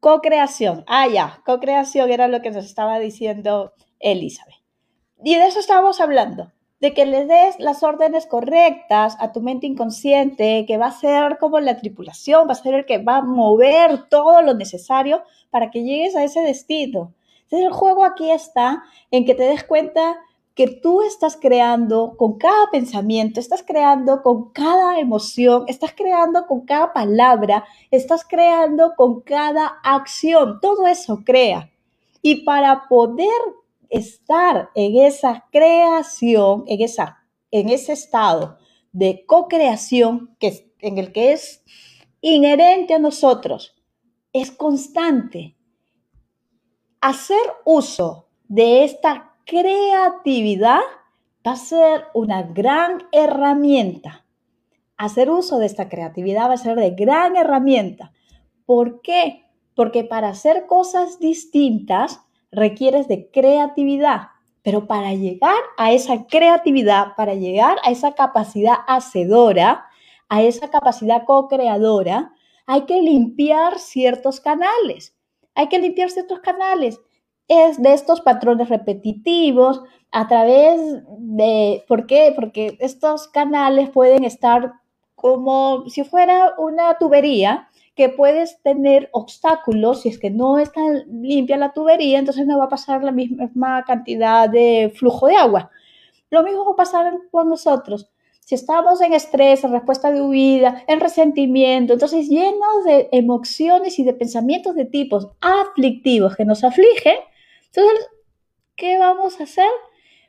[0.00, 0.84] Co-creación.
[0.86, 4.60] Ah, ya, co-creación era lo que nos estaba diciendo Elizabeth.
[5.24, 9.68] Y de eso estábamos hablando de que le des las órdenes correctas a tu mente
[9.68, 13.22] inconsciente, que va a ser como la tripulación, va a ser el que va a
[13.22, 17.14] mover todo lo necesario para que llegues a ese destino.
[17.44, 20.18] Entonces el juego aquí está en que te des cuenta
[20.56, 26.62] que tú estás creando con cada pensamiento, estás creando con cada emoción, estás creando con
[26.62, 30.58] cada palabra, estás creando con cada acción.
[30.60, 31.70] Todo eso crea.
[32.22, 33.28] Y para poder
[33.92, 37.18] estar en esa creación, en, esa,
[37.50, 38.56] en ese estado
[38.90, 41.62] de co-creación que, en el que es
[42.22, 43.76] inherente a nosotros,
[44.32, 45.56] es constante.
[47.02, 50.80] Hacer uso de esta creatividad
[51.46, 54.24] va a ser una gran herramienta.
[54.96, 58.12] Hacer uso de esta creatividad va a ser de gran herramienta.
[58.64, 59.44] ¿Por qué?
[59.74, 62.20] Porque para hacer cosas distintas
[62.52, 64.28] requieres de creatividad,
[64.62, 69.86] pero para llegar a esa creatividad, para llegar a esa capacidad hacedora,
[70.28, 72.32] a esa capacidad co-creadora,
[72.66, 75.16] hay que limpiar ciertos canales.
[75.54, 77.00] Hay que limpiar ciertos canales.
[77.48, 81.84] Es de estos patrones repetitivos a través de...
[81.88, 82.32] ¿Por qué?
[82.34, 84.74] Porque estos canales pueden estar
[85.14, 91.56] como si fuera una tubería que puedes tener obstáculos si es que no está limpia
[91.56, 95.70] la tubería, entonces no va a pasar la misma cantidad de flujo de agua.
[96.30, 98.08] Lo mismo va a pasar con nosotros.
[98.40, 104.04] Si estamos en estrés, en respuesta de huida, en resentimiento, entonces llenos de emociones y
[104.04, 107.16] de pensamientos de tipos aflictivos que nos afligen,
[107.66, 108.08] entonces,
[108.76, 109.70] ¿qué vamos a hacer?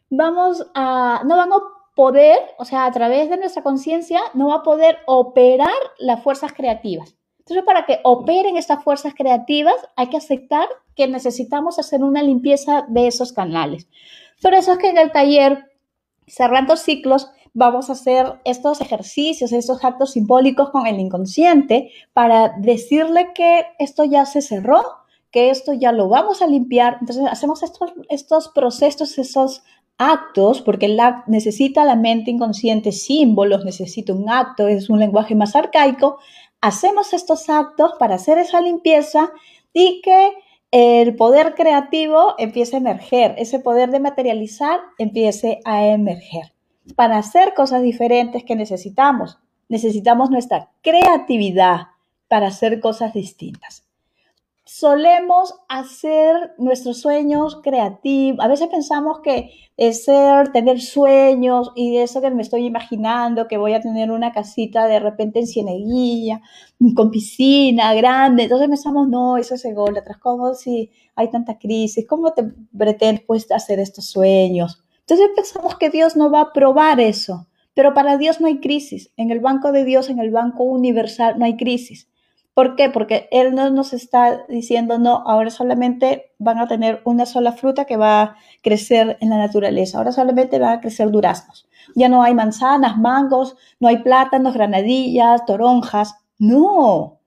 [0.10, 4.56] Vamos a, no vamos a poder, o sea, a través de nuestra conciencia, no va
[4.56, 7.16] a poder operar las fuerzas creativas.
[7.46, 12.86] Entonces, para que operen estas fuerzas creativas, hay que aceptar que necesitamos hacer una limpieza
[12.88, 13.88] de esos canales.
[14.42, 15.72] Por eso es que en el taller,
[16.26, 23.32] cerrando ciclos, vamos a hacer estos ejercicios, estos actos simbólicos con el inconsciente para decirle
[23.36, 24.82] que esto ya se cerró,
[25.32, 26.98] que esto ya lo vamos a limpiar.
[27.02, 27.62] Entonces, hacemos
[28.10, 29.64] estos, procesos, esos
[29.98, 35.56] actos, porque el necesita la mente inconsciente símbolos, necesita un acto, es un lenguaje más
[35.56, 36.18] arcaico,
[36.64, 39.34] hacemos estos actos para hacer esa limpieza
[39.74, 40.32] y que
[40.72, 46.54] el poder creativo empiece a emerger, ese poder de materializar empiece a emerger.
[46.96, 51.88] Para hacer cosas diferentes que necesitamos, necesitamos nuestra creatividad
[52.30, 53.84] para hacer cosas distintas
[54.66, 58.44] solemos hacer nuestros sueños creativos.
[58.44, 63.58] A veces pensamos que es ser, tener sueños y eso que me estoy imaginando, que
[63.58, 66.42] voy a tener una casita de repente en Cieneguilla,
[66.96, 68.44] con piscina grande.
[68.44, 70.20] Entonces pensamos, no, eso es ególatra.
[70.22, 72.08] ¿Cómo si hay tanta crisis?
[72.08, 72.44] ¿Cómo te
[72.78, 74.84] pretendes pues, hacer estos sueños?
[75.02, 77.48] Entonces pensamos que Dios no va a probar eso.
[77.74, 79.12] Pero para Dios no hay crisis.
[79.18, 82.08] En el banco de Dios, en el banco universal, no hay crisis.
[82.54, 82.90] ¿Por qué?
[82.90, 87.86] Porque Él no nos está diciendo, no, ahora solamente van a tener una sola fruta
[87.86, 91.68] que va a crecer en la naturaleza, ahora solamente van a crecer duraznos.
[91.96, 96.16] Ya no hay manzanas, mangos, no hay plátanos, granadillas, toronjas.
[96.38, 97.20] No,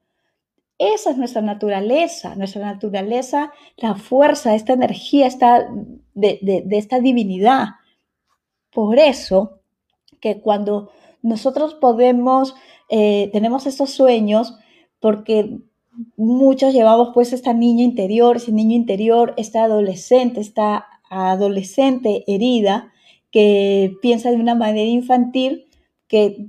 [0.79, 5.69] esa es nuestra naturaleza, nuestra naturaleza, la fuerza, esta energía esta,
[6.15, 7.69] de, esta divinidad.
[8.73, 9.61] Por eso
[10.21, 10.91] que cuando
[11.23, 12.55] nosotros podemos,
[12.91, 14.59] eh, tenemos estos sueños,
[15.07, 15.61] porque
[16.16, 22.92] muchos llevamos pues esta niña interior, ese niño interior, esta adolescente, esta adolescente herida
[23.31, 25.69] que piensa de una manera infantil,
[26.09, 26.49] que,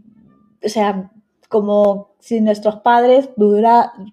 [0.65, 1.11] o sea,
[1.49, 3.29] como si nuestros padres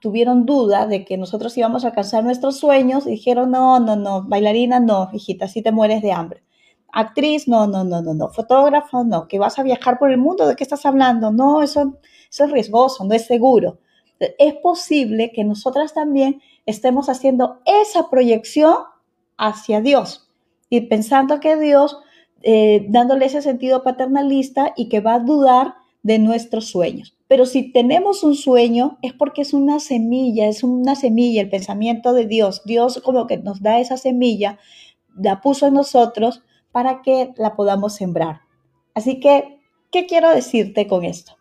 [0.02, 4.78] tuvieron duda de que nosotros íbamos a alcanzar nuestros sueños, dijeron, no, no, no, bailarina,
[4.78, 6.42] no, hijita, si te mueres de hambre.
[6.92, 8.28] Actriz, no, no, no, no, no.
[8.28, 9.26] Fotógrafo, no.
[9.26, 11.32] Que vas a viajar por el mundo, ¿de qué estás hablando?
[11.32, 11.94] No, eso
[12.30, 13.78] es riesgoso, no es seguro
[14.38, 18.76] es posible que nosotras también estemos haciendo esa proyección
[19.36, 20.30] hacia Dios
[20.70, 21.98] y pensando que Dios,
[22.42, 27.16] eh, dándole ese sentido paternalista y que va a dudar de nuestros sueños.
[27.28, 32.12] Pero si tenemos un sueño es porque es una semilla, es una semilla, el pensamiento
[32.12, 32.62] de Dios.
[32.64, 34.58] Dios como que nos da esa semilla,
[35.16, 38.40] la puso en nosotros para que la podamos sembrar.
[38.94, 39.60] Así que,
[39.90, 41.36] ¿qué quiero decirte con esto?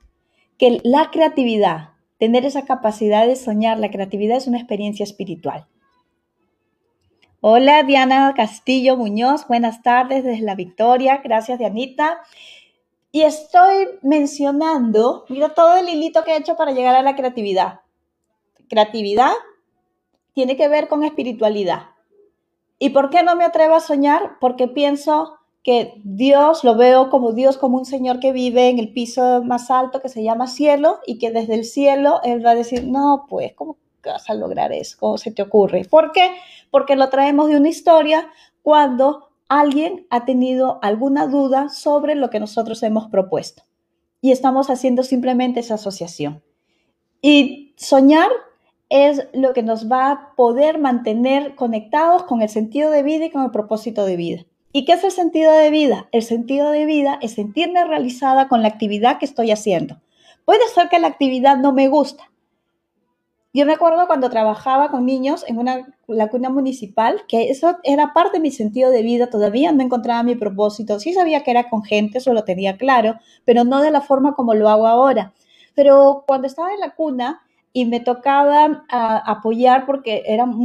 [0.58, 1.90] que la creatividad,
[2.24, 5.68] tener esa capacidad de soñar, la creatividad es una experiencia espiritual.
[7.42, 12.22] Hola Diana Castillo Muñoz, buenas tardes desde la Victoria, gracias Dianita.
[13.12, 17.82] Y estoy mencionando, mira todo el hilito que he hecho para llegar a la creatividad.
[18.70, 19.34] Creatividad
[20.32, 21.88] tiene que ver con espiritualidad.
[22.80, 24.38] ¿Y por qué no me atrevo a soñar?
[24.40, 28.92] Porque pienso que Dios lo veo como Dios, como un Señor que vive en el
[28.92, 32.56] piso más alto que se llama cielo y que desde el cielo Él va a
[32.56, 34.98] decir, no, pues, ¿cómo vas a lograr eso?
[35.00, 35.86] ¿Cómo se te ocurre?
[35.86, 36.32] ¿Por qué?
[36.70, 38.30] Porque lo traemos de una historia
[38.62, 43.64] cuando alguien ha tenido alguna duda sobre lo que nosotros hemos propuesto.
[44.20, 46.44] Y estamos haciendo simplemente esa asociación.
[47.22, 48.30] Y soñar
[48.90, 53.32] es lo que nos va a poder mantener conectados con el sentido de vida y
[53.32, 54.46] con el propósito de vida.
[54.76, 56.08] ¿Y qué es el sentido de vida?
[56.12, 60.02] El sentido de vida es sentirme realizada con la actividad que estoy haciendo.
[60.46, 62.32] Puede ser que la actividad no me gusta.
[63.54, 68.14] Yo me acuerdo cuando trabajaba con niños en una, la cuna municipal, que eso era
[68.14, 71.00] parte de mi sentido de vida, todavía no encontraba mi propósito.
[71.00, 74.34] Sí sabía que era con gente, eso lo tenía claro, pero no de la forma
[74.34, 75.34] como lo hago ahora.
[75.76, 77.44] Pero cuando estaba en la cuna,
[77.76, 80.56] y me tocaba apoyar porque eran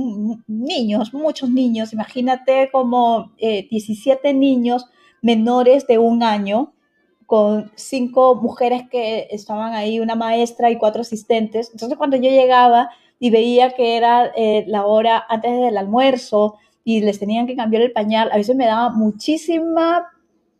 [0.46, 4.86] niños, muchos niños, imagínate como 17 eh, niños
[5.22, 6.74] menores de un año
[7.24, 11.70] con cinco mujeres que estaban ahí, una maestra y cuatro asistentes.
[11.72, 17.00] Entonces cuando yo llegaba y veía que era eh, la hora antes del almuerzo y
[17.00, 20.08] les tenían que cambiar el pañal, a veces me daba muchísima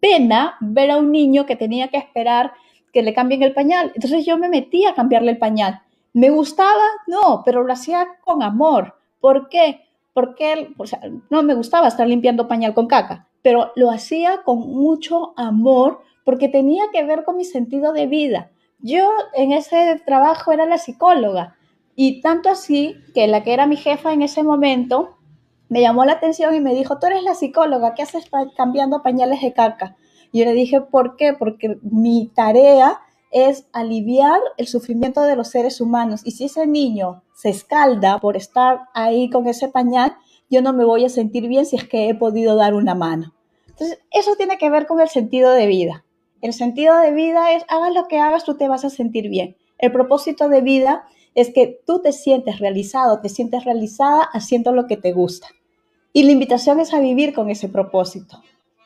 [0.00, 2.52] pena ver a un niño que tenía que esperar
[2.90, 3.92] que le cambien el pañal.
[3.94, 5.82] Entonces yo me metí a cambiarle el pañal
[6.12, 6.82] ¿Me gustaba?
[7.06, 8.94] No, pero lo hacía con amor.
[9.20, 9.82] ¿Por qué?
[10.14, 10.74] Porque
[11.30, 16.48] no me gustaba estar limpiando pañal con caca, pero lo hacía con mucho amor porque
[16.48, 18.50] tenía que ver con mi sentido de vida.
[18.80, 21.56] Yo en ese trabajo era la psicóloga
[21.96, 25.16] y tanto así que la que era mi jefa en ese momento
[25.68, 29.40] me llamó la atención y me dijo, tú eres la psicóloga, ¿qué haces cambiando pañales
[29.42, 29.96] de caca?
[30.32, 31.34] Y yo le dije, ¿por qué?
[31.34, 33.00] Porque mi tarea
[33.30, 36.22] es aliviar el sufrimiento de los seres humanos.
[36.24, 40.16] Y si ese niño se escalda por estar ahí con ese pañal,
[40.50, 43.34] yo no me voy a sentir bien si es que he podido dar una mano.
[43.68, 46.04] Entonces, eso tiene que ver con el sentido de vida.
[46.40, 49.56] El sentido de vida es, hagas lo que hagas, tú te vas a sentir bien.
[49.78, 51.04] El propósito de vida
[51.34, 55.48] es que tú te sientes realizado, te sientes realizada haciendo lo que te gusta.
[56.12, 58.42] Y la invitación es a vivir con ese propósito.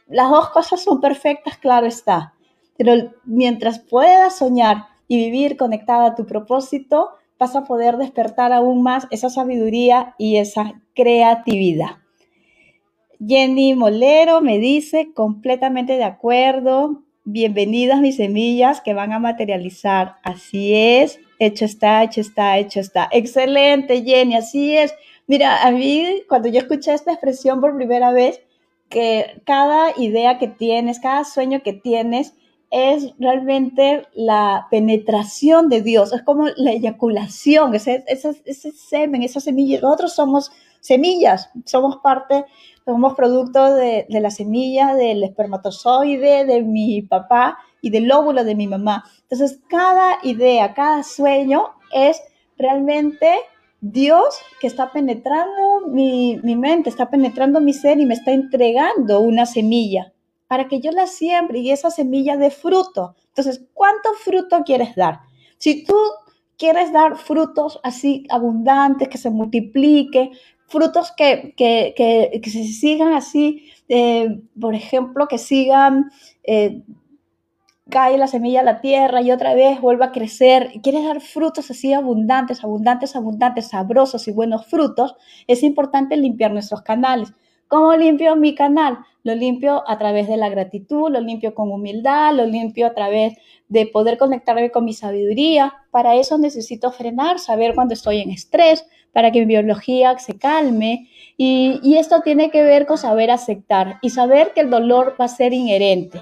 [0.08, 2.34] Las dos cosas son perfectas, claro está
[2.76, 8.82] pero mientras puedas soñar y vivir conectada a tu propósito, vas a poder despertar aún
[8.82, 11.96] más esa sabiduría y esa creatividad.
[13.24, 20.16] Jenny Molero me dice, completamente de acuerdo, bienvenidas mis semillas que van a materializar.
[20.24, 23.08] Así es, hecho está, hecho está, hecho está.
[23.12, 24.94] Excelente, Jenny, así es.
[25.26, 28.42] Mira, a mí cuando yo escuché esta expresión por primera vez,
[28.88, 32.34] que cada idea que tienes, cada sueño que tienes,
[32.72, 39.78] es realmente la penetración de Dios, es como la eyaculación, ese, ese, semen, esa semilla.
[39.82, 40.50] Nosotros somos
[40.80, 42.46] semillas, somos parte,
[42.86, 48.54] somos producto de, de la semilla, del espermatozoide de mi papá y del óvulo de
[48.54, 49.04] mi mamá.
[49.20, 52.22] Entonces, cada idea, cada sueño es
[52.56, 53.34] realmente
[53.82, 59.20] Dios que está penetrando mi, mi mente, está penetrando mi ser y me está entregando
[59.20, 60.10] una semilla
[60.52, 63.16] para que yo la siembre y esa semilla de fruto.
[63.28, 65.20] Entonces, ¿cuánto fruto quieres dar?
[65.56, 65.96] Si tú
[66.58, 70.30] quieres dar frutos así abundantes, que se multiplique,
[70.66, 76.10] frutos que, que, se sigan así, eh, por ejemplo, que sigan,
[76.42, 76.82] eh,
[77.88, 81.70] cae la semilla a la tierra y otra vez vuelva a crecer, quieres dar frutos
[81.70, 87.32] así abundantes, abundantes, abundantes, sabrosos y buenos frutos, es importante limpiar nuestros canales.
[87.72, 88.98] ¿Cómo limpio mi canal?
[89.22, 93.38] Lo limpio a través de la gratitud, lo limpio con humildad, lo limpio a través
[93.68, 95.72] de poder conectarme con mi sabiduría.
[95.90, 101.08] Para eso necesito frenar, saber cuando estoy en estrés, para que mi biología se calme.
[101.38, 105.28] Y, esto tiene que ver con saber aceptar y saber que el dolor va a
[105.28, 106.20] ser inherente,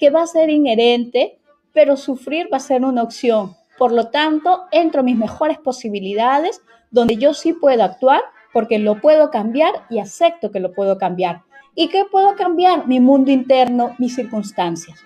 [0.00, 1.38] que va a ser inherente,
[1.72, 3.54] pero sufrir va a ser una opción.
[3.78, 6.60] Por lo tanto, entro mis mejores posibilidades,
[6.90, 8.22] donde yo sí puedo actuar
[8.56, 11.42] porque lo puedo cambiar y acepto que lo puedo cambiar.
[11.74, 12.88] ¿Y qué puedo cambiar?
[12.88, 14.98] Mi mundo interno, mis circunstancias.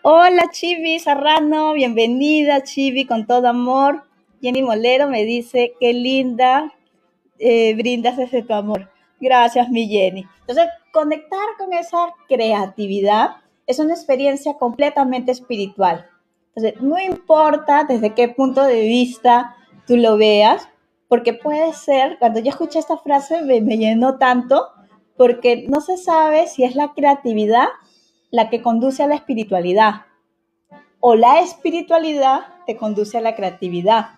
[0.00, 4.04] Hola Chivi Serrano, bienvenida Chivi con todo amor.
[4.40, 6.72] Jenny Molero me dice, qué linda
[7.38, 8.90] eh, brindas ese tu amor.
[9.20, 10.24] Gracias, mi Jenny.
[10.40, 13.32] Entonces, conectar con esa creatividad
[13.66, 16.06] es una experiencia completamente espiritual.
[16.54, 19.56] Entonces, no importa desde qué punto de vista
[19.86, 20.70] tú lo veas,
[21.08, 24.68] porque puede ser, cuando yo escuché esta frase me, llenó tanto,
[25.16, 27.66] porque no se sabe si es la creatividad
[28.30, 30.02] la que conduce a la espiritualidad
[31.00, 34.10] o la espiritualidad te conduce a la creatividad.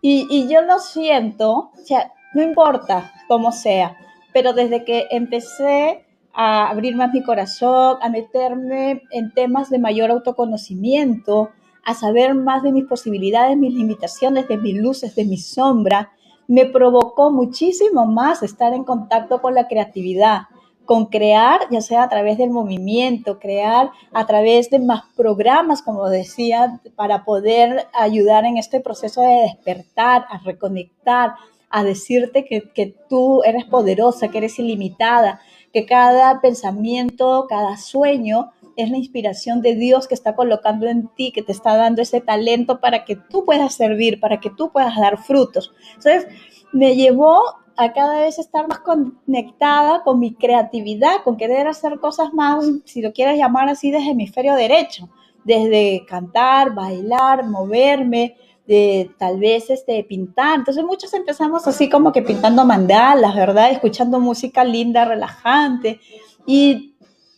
[0.00, 3.96] Y, y yo lo siento, o sea, no importa cómo sea,
[4.32, 10.10] pero desde que empecé a abrir más mi corazón, a meterme en temas de mayor
[10.10, 11.50] autoconocimiento,
[11.84, 16.08] a saber más de mis posibilidades, mis limitaciones, de mis luces, de mis sombras,
[16.46, 20.42] me provocó muchísimo más estar en contacto con la creatividad,
[20.84, 26.08] con crear, ya sea a través del movimiento, crear a través de más programas, como
[26.08, 31.34] decía, para poder ayudar en este proceso de despertar, a reconectar,
[31.68, 35.40] a decirte que, que tú eres poderosa, que eres ilimitada,
[35.72, 41.32] que cada pensamiento, cada sueño es la inspiración de Dios que está colocando en ti,
[41.32, 44.96] que te está dando ese talento para que tú puedas servir, para que tú puedas
[44.96, 45.72] dar frutos.
[45.96, 46.26] Entonces,
[46.72, 47.40] me llevó
[47.76, 53.00] a cada vez estar más conectada con mi creatividad, con querer hacer cosas más, si
[53.00, 55.08] lo quieres llamar así, desde hemisferio derecho,
[55.44, 60.58] desde cantar, bailar, moverme, de tal vez este, pintar.
[60.58, 63.72] Entonces muchos empezamos así como que pintando mandalas, ¿verdad?
[63.72, 66.00] Escuchando música linda, relajante.
[66.46, 66.94] Y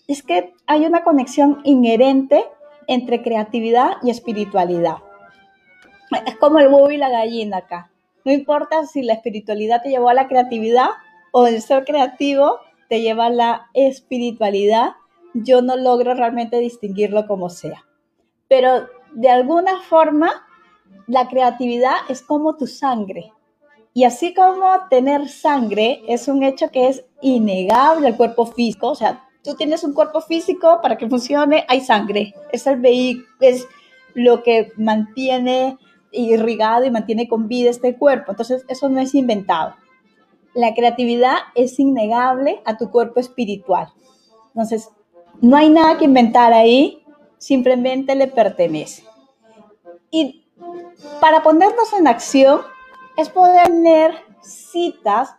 [0.09, 2.47] es que hay una conexión inherente
[2.87, 4.97] entre creatividad y espiritualidad.
[6.27, 7.91] Es como el huevo y la gallina acá.
[8.25, 10.89] No importa si la espiritualidad te llevó a la creatividad
[11.31, 12.59] o el ser creativo
[12.89, 14.93] te lleva a la espiritualidad.
[15.35, 17.85] Yo no logro realmente distinguirlo como sea.
[18.49, 20.47] Pero de alguna forma,
[21.07, 23.31] la creatividad es como tu sangre.
[23.93, 28.95] Y así como tener sangre es un hecho que es innegable al cuerpo físico, o
[28.95, 33.67] sea, tú tienes un cuerpo físico, para que funcione hay sangre, es el vehículo, es
[34.15, 35.79] lo que mantiene
[36.13, 38.33] irrigado y mantiene con vida este cuerpo.
[38.33, 39.75] Entonces, eso no es inventado.
[40.55, 43.89] La creatividad es innegable a tu cuerpo espiritual.
[44.49, 44.91] Entonces,
[45.41, 47.03] no hay nada que inventar ahí,
[47.39, 49.05] simplemente le pertenece.
[50.11, 50.47] Y
[51.21, 52.61] para ponernos en acción
[53.17, 55.35] es poder tener citas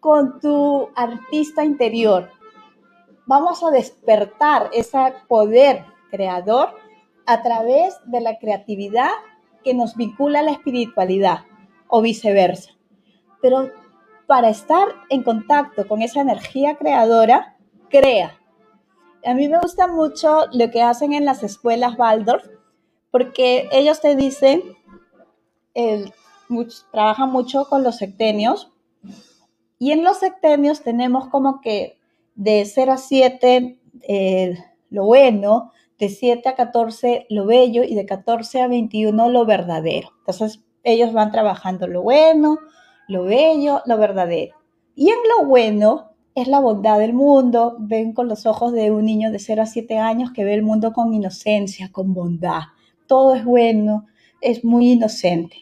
[0.00, 2.30] con tu artista interior,
[3.28, 4.98] vamos a despertar ese
[5.28, 6.70] poder creador
[7.26, 9.10] a través de la creatividad
[9.62, 11.40] que nos vincula a la espiritualidad
[11.88, 12.70] o viceversa.
[13.42, 13.70] Pero
[14.26, 17.56] para estar en contacto con esa energía creadora,
[17.90, 18.40] crea.
[19.24, 22.46] A mí me gusta mucho lo que hacen en las escuelas Waldorf,
[23.10, 24.62] porque ellos te dicen,
[26.92, 28.72] trabajan mucho con los sectenios,
[29.78, 31.97] y en los sectenios tenemos como que
[32.38, 34.58] de 0 a 7 eh,
[34.90, 40.10] lo bueno, de 7 a 14 lo bello y de 14 a 21 lo verdadero.
[40.20, 42.58] Entonces ellos van trabajando lo bueno,
[43.08, 44.54] lo bello, lo verdadero.
[44.94, 47.76] Y en lo bueno es la bondad del mundo.
[47.80, 50.62] Ven con los ojos de un niño de 0 a 7 años que ve el
[50.62, 52.62] mundo con inocencia, con bondad.
[53.08, 54.06] Todo es bueno,
[54.40, 55.56] es muy inocente,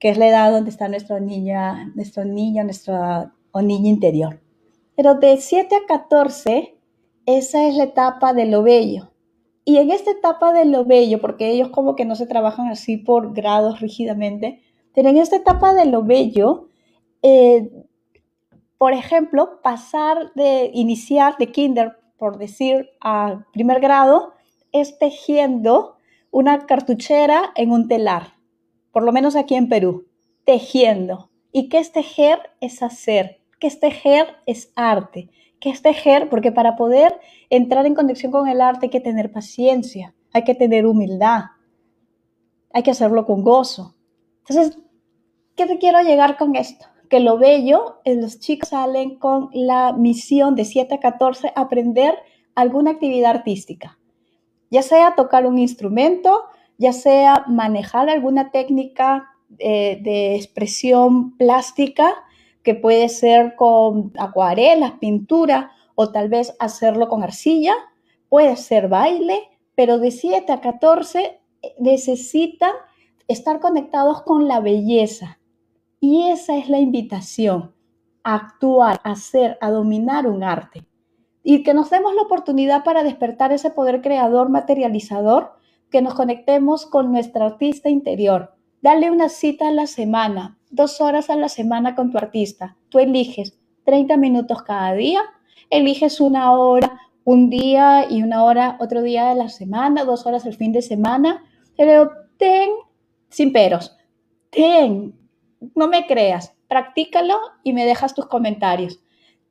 [0.00, 1.56] que es la edad donde está nuestro niño,
[1.94, 4.43] nuestro niño, nuestro o niña interior.
[4.96, 6.76] Pero de 7 a 14,
[7.26, 9.10] esa es la etapa de lo bello.
[9.64, 12.98] Y en esta etapa de lo bello, porque ellos como que no se trabajan así
[12.98, 14.60] por grados rígidamente,
[14.94, 16.68] pero en esta etapa de lo bello,
[17.22, 17.70] eh,
[18.76, 24.34] por ejemplo, pasar de iniciar de kinder, por decir, a primer grado,
[24.72, 25.96] es tejiendo
[26.30, 28.34] una cartuchera en un telar,
[28.92, 30.06] por lo menos aquí en Perú,
[30.44, 31.30] tejiendo.
[31.52, 32.40] ¿Y qué es tejer?
[32.60, 37.94] Es hacer, que es tejer es arte, que es tejer, porque para poder entrar en
[37.94, 41.44] conexión con el arte hay que tener paciencia, hay que tener humildad,
[42.74, 43.94] hay que hacerlo con gozo.
[44.40, 44.78] Entonces,
[45.56, 46.84] ¿qué te quiero llegar con esto?
[47.08, 52.16] Que lo bello, es los chicos salen con la misión de 7 a 14, aprender
[52.54, 53.98] alguna actividad artística,
[54.70, 56.42] ya sea tocar un instrumento,
[56.76, 62.12] ya sea manejar alguna técnica eh, de expresión plástica,
[62.64, 67.74] que puede ser con acuarelas, pintura o tal vez hacerlo con arcilla,
[68.28, 69.38] puede ser baile,
[69.76, 72.72] pero de 7 a 14 eh, necesitan
[73.28, 75.38] estar conectados con la belleza.
[76.00, 77.74] Y esa es la invitación,
[78.22, 80.84] actuar, a hacer, a dominar un arte.
[81.42, 85.52] Y que nos demos la oportunidad para despertar ese poder creador, materializador,
[85.90, 88.53] que nos conectemos con nuestro artista interior.
[88.84, 92.76] Dale una cita a la semana, dos horas a la semana con tu artista.
[92.90, 95.22] Tú eliges 30 minutos cada día,
[95.70, 100.44] eliges una hora un día y una hora otro día de la semana, dos horas
[100.44, 101.42] el fin de semana,
[101.78, 102.72] pero ten,
[103.30, 103.96] sin peros,
[104.50, 105.18] ten,
[105.74, 109.00] no me creas, practícalo y me dejas tus comentarios.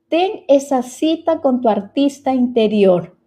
[0.09, 3.17] Ten esa cita con tu artista interior.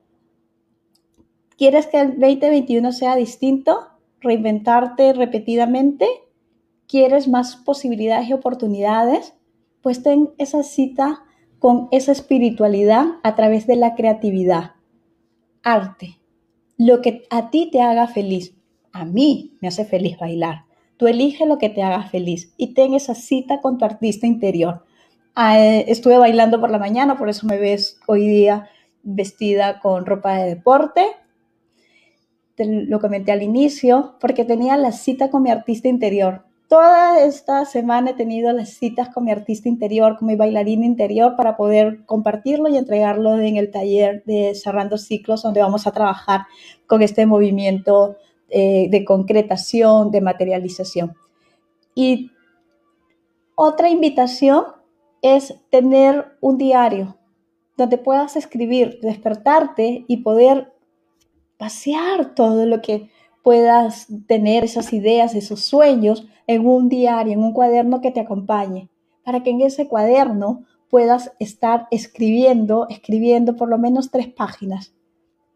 [1.58, 3.95] ¿Quieres que el 2021 sea distinto?
[4.26, 6.08] ¿Reinventarte repetidamente?
[6.88, 9.34] ¿Quieres más posibilidades y oportunidades?
[9.82, 11.22] Pues ten esa cita
[11.60, 14.72] con esa espiritualidad a través de la creatividad.
[15.62, 16.18] Arte.
[16.76, 18.56] Lo que a ti te haga feliz.
[18.90, 20.64] A mí me hace feliz bailar.
[20.96, 24.84] Tú elige lo que te haga feliz y ten esa cita con tu artista interior.
[25.36, 28.68] Ah, eh, estuve bailando por la mañana, por eso me ves hoy día
[29.04, 31.06] vestida con ropa de deporte.
[32.56, 36.44] Te lo comenté al inicio, porque tenía la cita con mi artista interior.
[36.68, 41.36] Toda esta semana he tenido las citas con mi artista interior, con mi bailarina interior,
[41.36, 46.46] para poder compartirlo y entregarlo en el taller de Cerrando Ciclos, donde vamos a trabajar
[46.88, 48.16] con este movimiento
[48.48, 51.14] eh, de concretación, de materialización.
[51.94, 52.32] Y
[53.54, 54.64] otra invitación
[55.22, 57.16] es tener un diario
[57.76, 60.72] donde puedas escribir, despertarte y poder
[61.58, 63.10] pasear todo lo que
[63.42, 68.88] puedas tener, esas ideas, esos sueños en un diario, en un cuaderno que te acompañe,
[69.24, 74.94] para que en ese cuaderno puedas estar escribiendo, escribiendo por lo menos tres páginas.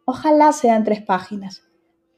[0.05, 1.63] Ojalá sean tres páginas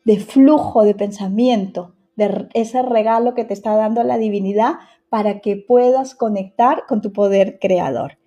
[0.04, 4.74] de flujo de pensamiento, de ese regalo que te está dando la divinidad
[5.08, 8.18] para que puedas conectar con tu poder creador.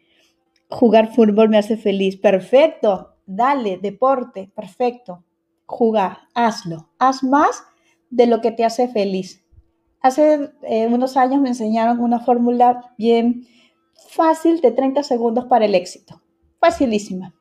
[0.69, 2.17] Jugar fútbol me hace feliz.
[2.17, 3.15] Perfecto.
[3.25, 4.51] Dale, deporte.
[4.55, 5.23] Perfecto.
[5.65, 6.19] Jugar.
[6.33, 6.89] Hazlo.
[6.99, 7.63] Haz más
[8.09, 9.43] de lo que te hace feliz.
[10.01, 13.47] Hace eh, unos años me enseñaron una fórmula bien
[14.09, 16.21] fácil de 30 segundos para el éxito.
[16.59, 17.33] Facilísima.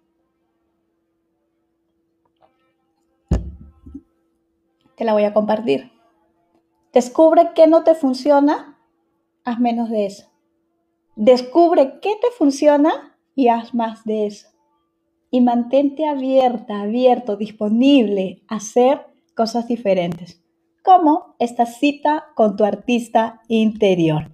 [4.96, 5.92] Te la voy a compartir.
[6.92, 8.78] Descubre qué no te funciona,
[9.44, 10.30] haz menos de eso.
[11.16, 14.48] Descubre qué te funciona y haz más de eso.
[15.34, 19.04] Y mantente abierta, abierto, disponible a hacer
[19.34, 20.40] cosas diferentes
[20.84, 24.30] como esta cita con tu artista interior.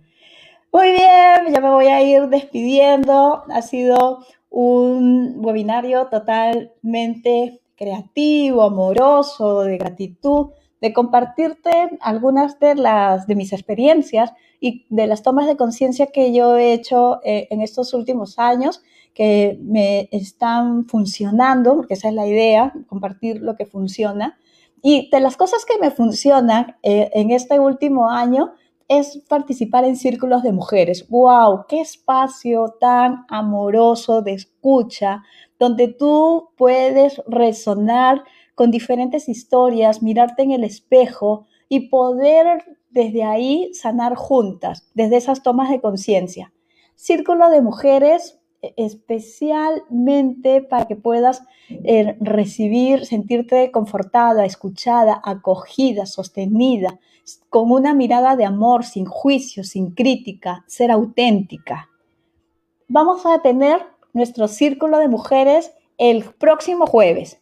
[0.70, 3.44] Muy bien, ya me voy a ir despidiendo.
[3.48, 4.18] Ha sido
[4.50, 10.48] un webinario totalmente creativo, amoroso, de gratitud,
[10.82, 16.34] de compartirte algunas de las de mis experiencias y de las tomas de conciencia que
[16.34, 18.82] yo he hecho eh, en estos últimos años
[19.14, 24.38] que me están funcionando, porque esa es la idea, compartir lo que funciona
[24.82, 28.52] y de las cosas que me funcionan eh, en este último año
[28.88, 31.08] es participar en círculos de mujeres.
[31.08, 31.66] ¡Wow!
[31.68, 35.22] ¡Qué espacio tan amoroso de escucha,
[35.58, 43.70] donde tú puedes resonar con diferentes historias, mirarte en el espejo y poder desde ahí
[43.74, 46.52] sanar juntas, desde esas tomas de conciencia.
[46.96, 48.39] Círculo de mujeres
[48.76, 56.98] especialmente para que puedas eh, recibir, sentirte confortada, escuchada, acogida, sostenida,
[57.48, 61.88] con una mirada de amor, sin juicio, sin crítica, ser auténtica.
[62.88, 63.80] Vamos a tener
[64.12, 67.40] nuestro círculo de mujeres el próximo jueves.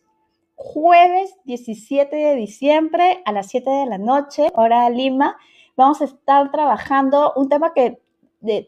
[0.54, 5.36] Jueves 17 de diciembre a las 7 de la noche, hora Lima.
[5.76, 8.00] Vamos a estar trabajando un tema que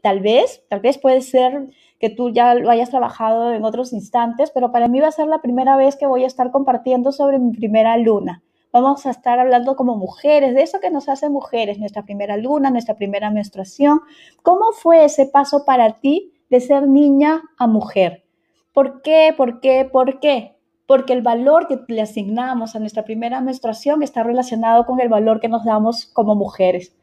[0.02, 1.68] tal vez, tal vez puede ser
[2.00, 5.28] que tú ya lo hayas trabajado en otros instantes, pero para mí va a ser
[5.28, 8.42] la primera vez que voy a estar compartiendo sobre mi primera luna.
[8.72, 12.70] Vamos a estar hablando como mujeres, de eso que nos hace mujeres, nuestra primera luna,
[12.70, 14.00] nuestra primera menstruación.
[14.42, 18.24] ¿Cómo fue ese paso para ti de ser niña a mujer?
[18.72, 19.34] ¿Por qué?
[19.36, 19.84] ¿Por qué?
[19.84, 20.56] ¿Por qué?
[20.86, 25.38] Porque el valor que le asignamos a nuestra primera menstruación está relacionado con el valor
[25.38, 26.96] que nos damos como mujeres.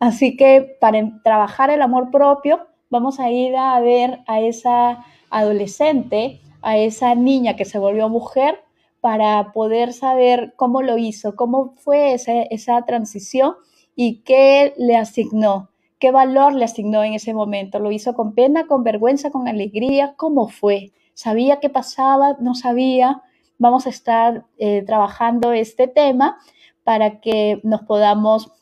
[0.00, 6.40] Así que para trabajar el amor propio, vamos a ir a ver a esa adolescente,
[6.60, 8.60] a esa niña que se volvió mujer,
[9.00, 13.54] para poder saber cómo lo hizo, cómo fue esa, transición
[13.96, 17.78] y qué le asignó, qué valor le asignó en ese momento.
[17.78, 20.14] ¿Lo hizo con pena, con vergüenza, con alegría?
[20.16, 20.92] ¿Cómo fue?
[21.14, 22.36] ¿Sabía qué pasaba?
[22.40, 23.22] ¿No sabía?
[23.58, 26.36] Vamos a estar eh, trabajando este tema
[26.84, 28.52] para que nos podamos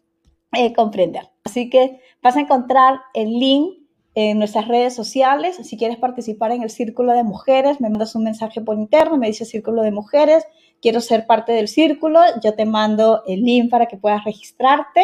[0.52, 1.28] eh, comprender.
[1.44, 3.79] Así que vas a encontrar el link
[4.28, 5.56] en nuestras redes sociales.
[5.62, 9.28] Si quieres participar en el Círculo de Mujeres, me mandas un mensaje por interno, me
[9.28, 10.44] dice Círculo de Mujeres,
[10.82, 15.02] quiero ser parte del círculo, yo te mando el link para que puedas registrarte.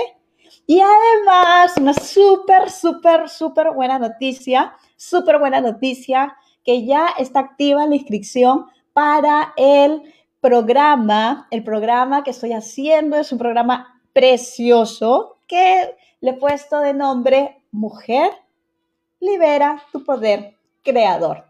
[0.67, 7.87] Y además, una súper, súper, súper buena noticia, súper buena noticia, que ya está activa
[7.87, 10.03] la inscripción para el
[10.41, 11.47] programa.
[11.51, 17.63] El programa que estoy haciendo es un programa precioso que le he puesto de nombre
[17.71, 18.31] Mujer,
[19.21, 21.45] libera tu poder creador.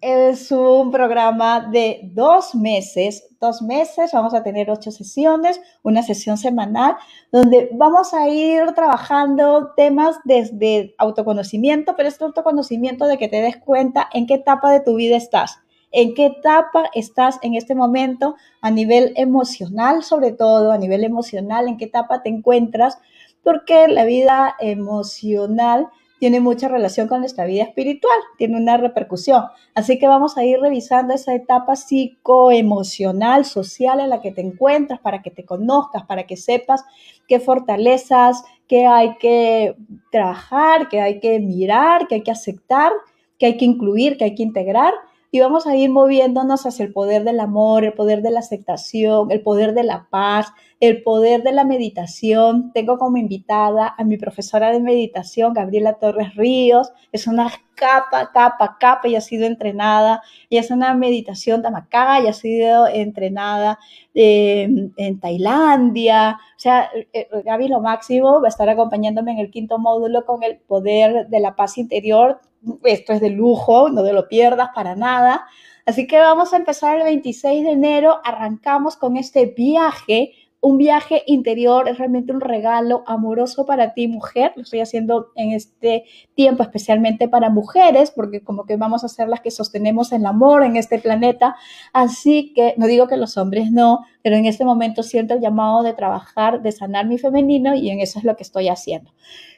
[0.00, 6.36] Es un programa de dos meses, dos meses, vamos a tener ocho sesiones, una sesión
[6.36, 6.96] semanal,
[7.32, 13.56] donde vamos a ir trabajando temas desde autoconocimiento, pero este autoconocimiento de que te des
[13.56, 15.56] cuenta en qué etapa de tu vida estás,
[15.90, 21.66] en qué etapa estás en este momento a nivel emocional, sobre todo a nivel emocional,
[21.66, 22.98] en qué etapa te encuentras,
[23.42, 25.88] porque la vida emocional
[26.24, 29.44] tiene mucha relación con nuestra vida espiritual, tiene una repercusión.
[29.74, 35.00] Así que vamos a ir revisando esa etapa psicoemocional, social en la que te encuentras
[35.00, 36.82] para que te conozcas, para que sepas
[37.28, 39.76] qué fortalezas, qué hay que
[40.10, 42.92] trabajar, qué hay que mirar, qué hay que aceptar,
[43.38, 44.94] qué hay que incluir, qué hay que integrar
[45.34, 49.32] y vamos a ir moviéndonos hacia el poder del amor, el poder de la aceptación,
[49.32, 52.70] el poder de la paz, el poder de la meditación.
[52.72, 56.92] Tengo como invitada a mi profesora de meditación, Gabriela Torres Ríos.
[57.10, 60.22] Es una capa, capa, capa y ha sido entrenada.
[60.48, 63.78] Y es una meditación tamacá y ha sido entrenada
[64.14, 66.38] em, en Tailandia.
[66.56, 70.24] O sea, eh, eh, Gaby lo máximo va a estar acompañándome en el quinto módulo
[70.24, 72.40] con el poder de la paz interior
[72.84, 75.46] esto es de lujo, no te lo pierdas para nada.
[75.86, 80.32] Así que vamos a empezar el 26 de enero, arrancamos con este viaje,
[80.64, 84.54] un viaje interior, es realmente un regalo amoroso para ti, mujer.
[84.56, 86.04] Lo estoy haciendo en este
[86.34, 90.64] tiempo especialmente para mujeres, porque como que vamos a ser las que sostenemos el amor
[90.64, 91.54] en este planeta.
[91.92, 95.82] Así que no digo que los hombres no, pero en este momento siento el llamado
[95.82, 99.12] de trabajar, de sanar mi femenino y en eso es lo que estoy haciendo.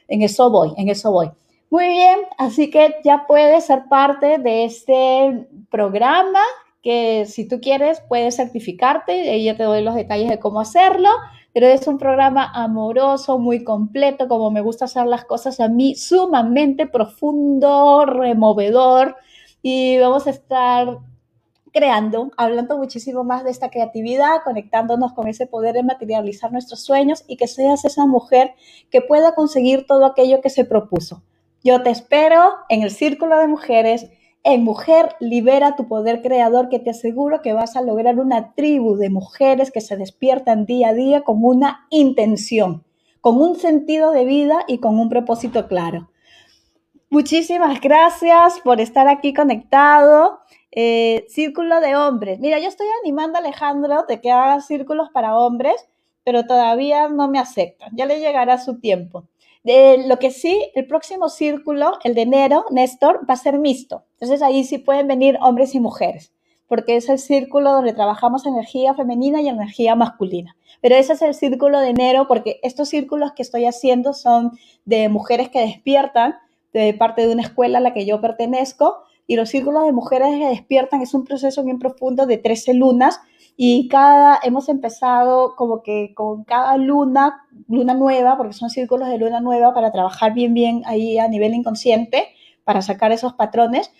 [0.09, 1.31] En eso voy, en eso voy.
[1.69, 6.41] Muy bien, así que ya puedes ser parte de este programa
[6.81, 11.09] que si tú quieres puedes certificarte, ahí ya te doy los detalles de cómo hacerlo,
[11.53, 15.95] pero es un programa amoroso, muy completo, como me gusta hacer las cosas a mí,
[15.95, 19.15] sumamente profundo, removedor
[19.61, 20.99] y vamos a estar
[21.73, 27.23] creando, hablando muchísimo más de esta creatividad, conectándonos con ese poder de materializar nuestros sueños
[27.27, 28.53] y que seas esa mujer
[28.89, 31.23] que pueda conseguir todo aquello que se propuso.
[31.63, 34.09] Yo te espero en el Círculo de Mujeres,
[34.49, 38.95] en Mujer Libera tu Poder Creador, que te aseguro que vas a lograr una tribu
[38.95, 42.85] de mujeres que se despiertan día a día con una intención,
[43.19, 46.09] con un sentido de vida y con un propósito claro.
[47.09, 50.39] Muchísimas gracias por estar aquí conectado.
[50.71, 52.39] Eh, círculo de hombres.
[52.39, 55.89] Mira, yo estoy animando a Alejandro de que haga círculos para hombres,
[56.23, 57.89] pero todavía no me aceptan.
[57.97, 59.25] Ya le llegará su tiempo
[59.63, 64.03] lo que sí, el próximo círculo, el de enero, Néstor, va a ser mixto.
[64.13, 66.33] Entonces ahí sí pueden venir hombres y mujeres,
[66.67, 70.55] porque es el círculo donde trabajamos energía femenina y energía masculina.
[70.81, 74.51] Pero ese es el círculo de enero, porque estos círculos que estoy haciendo son
[74.85, 76.35] de mujeres que despiertan,
[76.73, 80.29] de parte de una escuela a la que yo pertenezco, y los círculos de mujeres
[80.37, 83.19] que despiertan es un proceso bien profundo de 13 lunas
[83.59, 89.17] y cada, hemos empezado como que con cada luna, luna nueva, porque son círculos de
[89.17, 92.27] luna nueva para trabajar bien, bien ahí a nivel inconsciente,
[92.63, 93.91] para sacar esos patrones.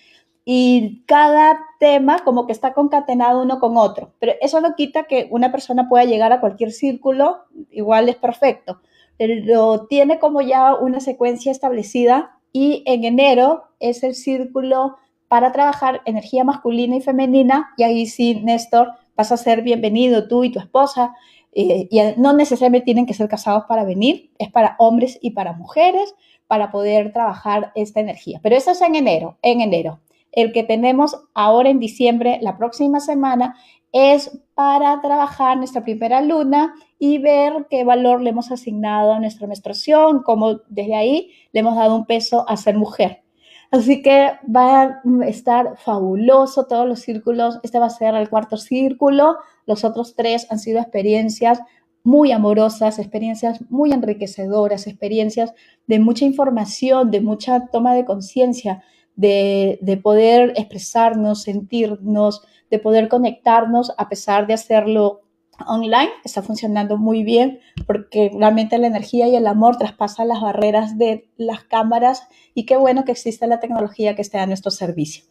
[0.45, 4.13] Y cada tema como que está concatenado uno con otro.
[4.19, 7.39] Pero eso no quita que una persona pueda llegar a cualquier círculo,
[7.71, 8.79] igual es perfecto.
[9.17, 14.97] Pero tiene como ya una secuencia establecida y en enero es el círculo
[15.27, 17.73] para trabajar energía masculina y femenina.
[17.75, 21.13] Y ahí sí, Néstor, vas a ser bienvenido tú y tu esposa.
[21.51, 25.53] Eh, y no necesariamente tienen que ser casados para venir, es para hombres y para
[25.53, 26.13] mujeres
[26.45, 28.39] para poder trabajar esta energía.
[28.41, 29.99] Pero eso es en enero, en enero.
[30.31, 33.55] El que tenemos ahora en diciembre, la próxima semana,
[33.91, 39.47] es para trabajar nuestra primera luna y ver qué valor le hemos asignado a nuestra
[39.47, 43.23] menstruación, cómo desde ahí le hemos dado un peso a ser mujer.
[43.71, 47.59] Así que va a estar fabuloso todos los círculos.
[47.63, 49.37] Este va a ser el cuarto círculo.
[49.65, 51.59] Los otros tres han sido experiencias
[52.03, 55.53] muy amorosas, experiencias muy enriquecedoras, experiencias
[55.87, 58.81] de mucha información, de mucha toma de conciencia,
[59.17, 65.26] de, de, poder expresarnos, sentirnos, de poder conectarnos a pesar de hacerlo
[65.65, 70.97] online está funcionando muy bien porque realmente la energía y el amor traspasan las barreras
[70.97, 75.23] de las cámaras y qué bueno que existe la tecnología que esté a nuestro servicio.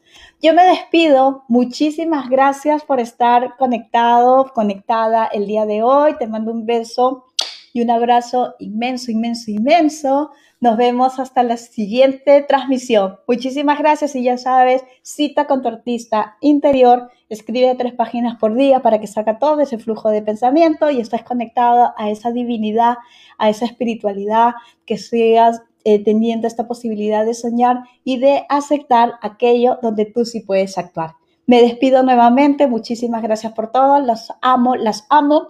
[0.43, 6.53] Yo me despido, muchísimas gracias por estar conectado, conectada el día de hoy, te mando
[6.53, 7.27] un beso
[7.73, 10.31] y un abrazo inmenso, inmenso, inmenso.
[10.59, 13.19] Nos vemos hasta la siguiente transmisión.
[13.29, 18.81] Muchísimas gracias y ya sabes, cita con tu artista interior, escribe tres páginas por día
[18.81, 22.97] para que saca todo ese flujo de pensamiento y estés conectado a esa divinidad,
[23.37, 24.55] a esa espiritualidad,
[24.87, 30.41] que seas eh, teniendo esta posibilidad de soñar y de aceptar aquello donde tú sí
[30.41, 31.17] puedes actuar.
[31.47, 35.49] Me despido nuevamente, muchísimas gracias por todo, los amo, las amo.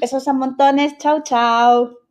[0.00, 2.03] Besos a montones, chao, chao.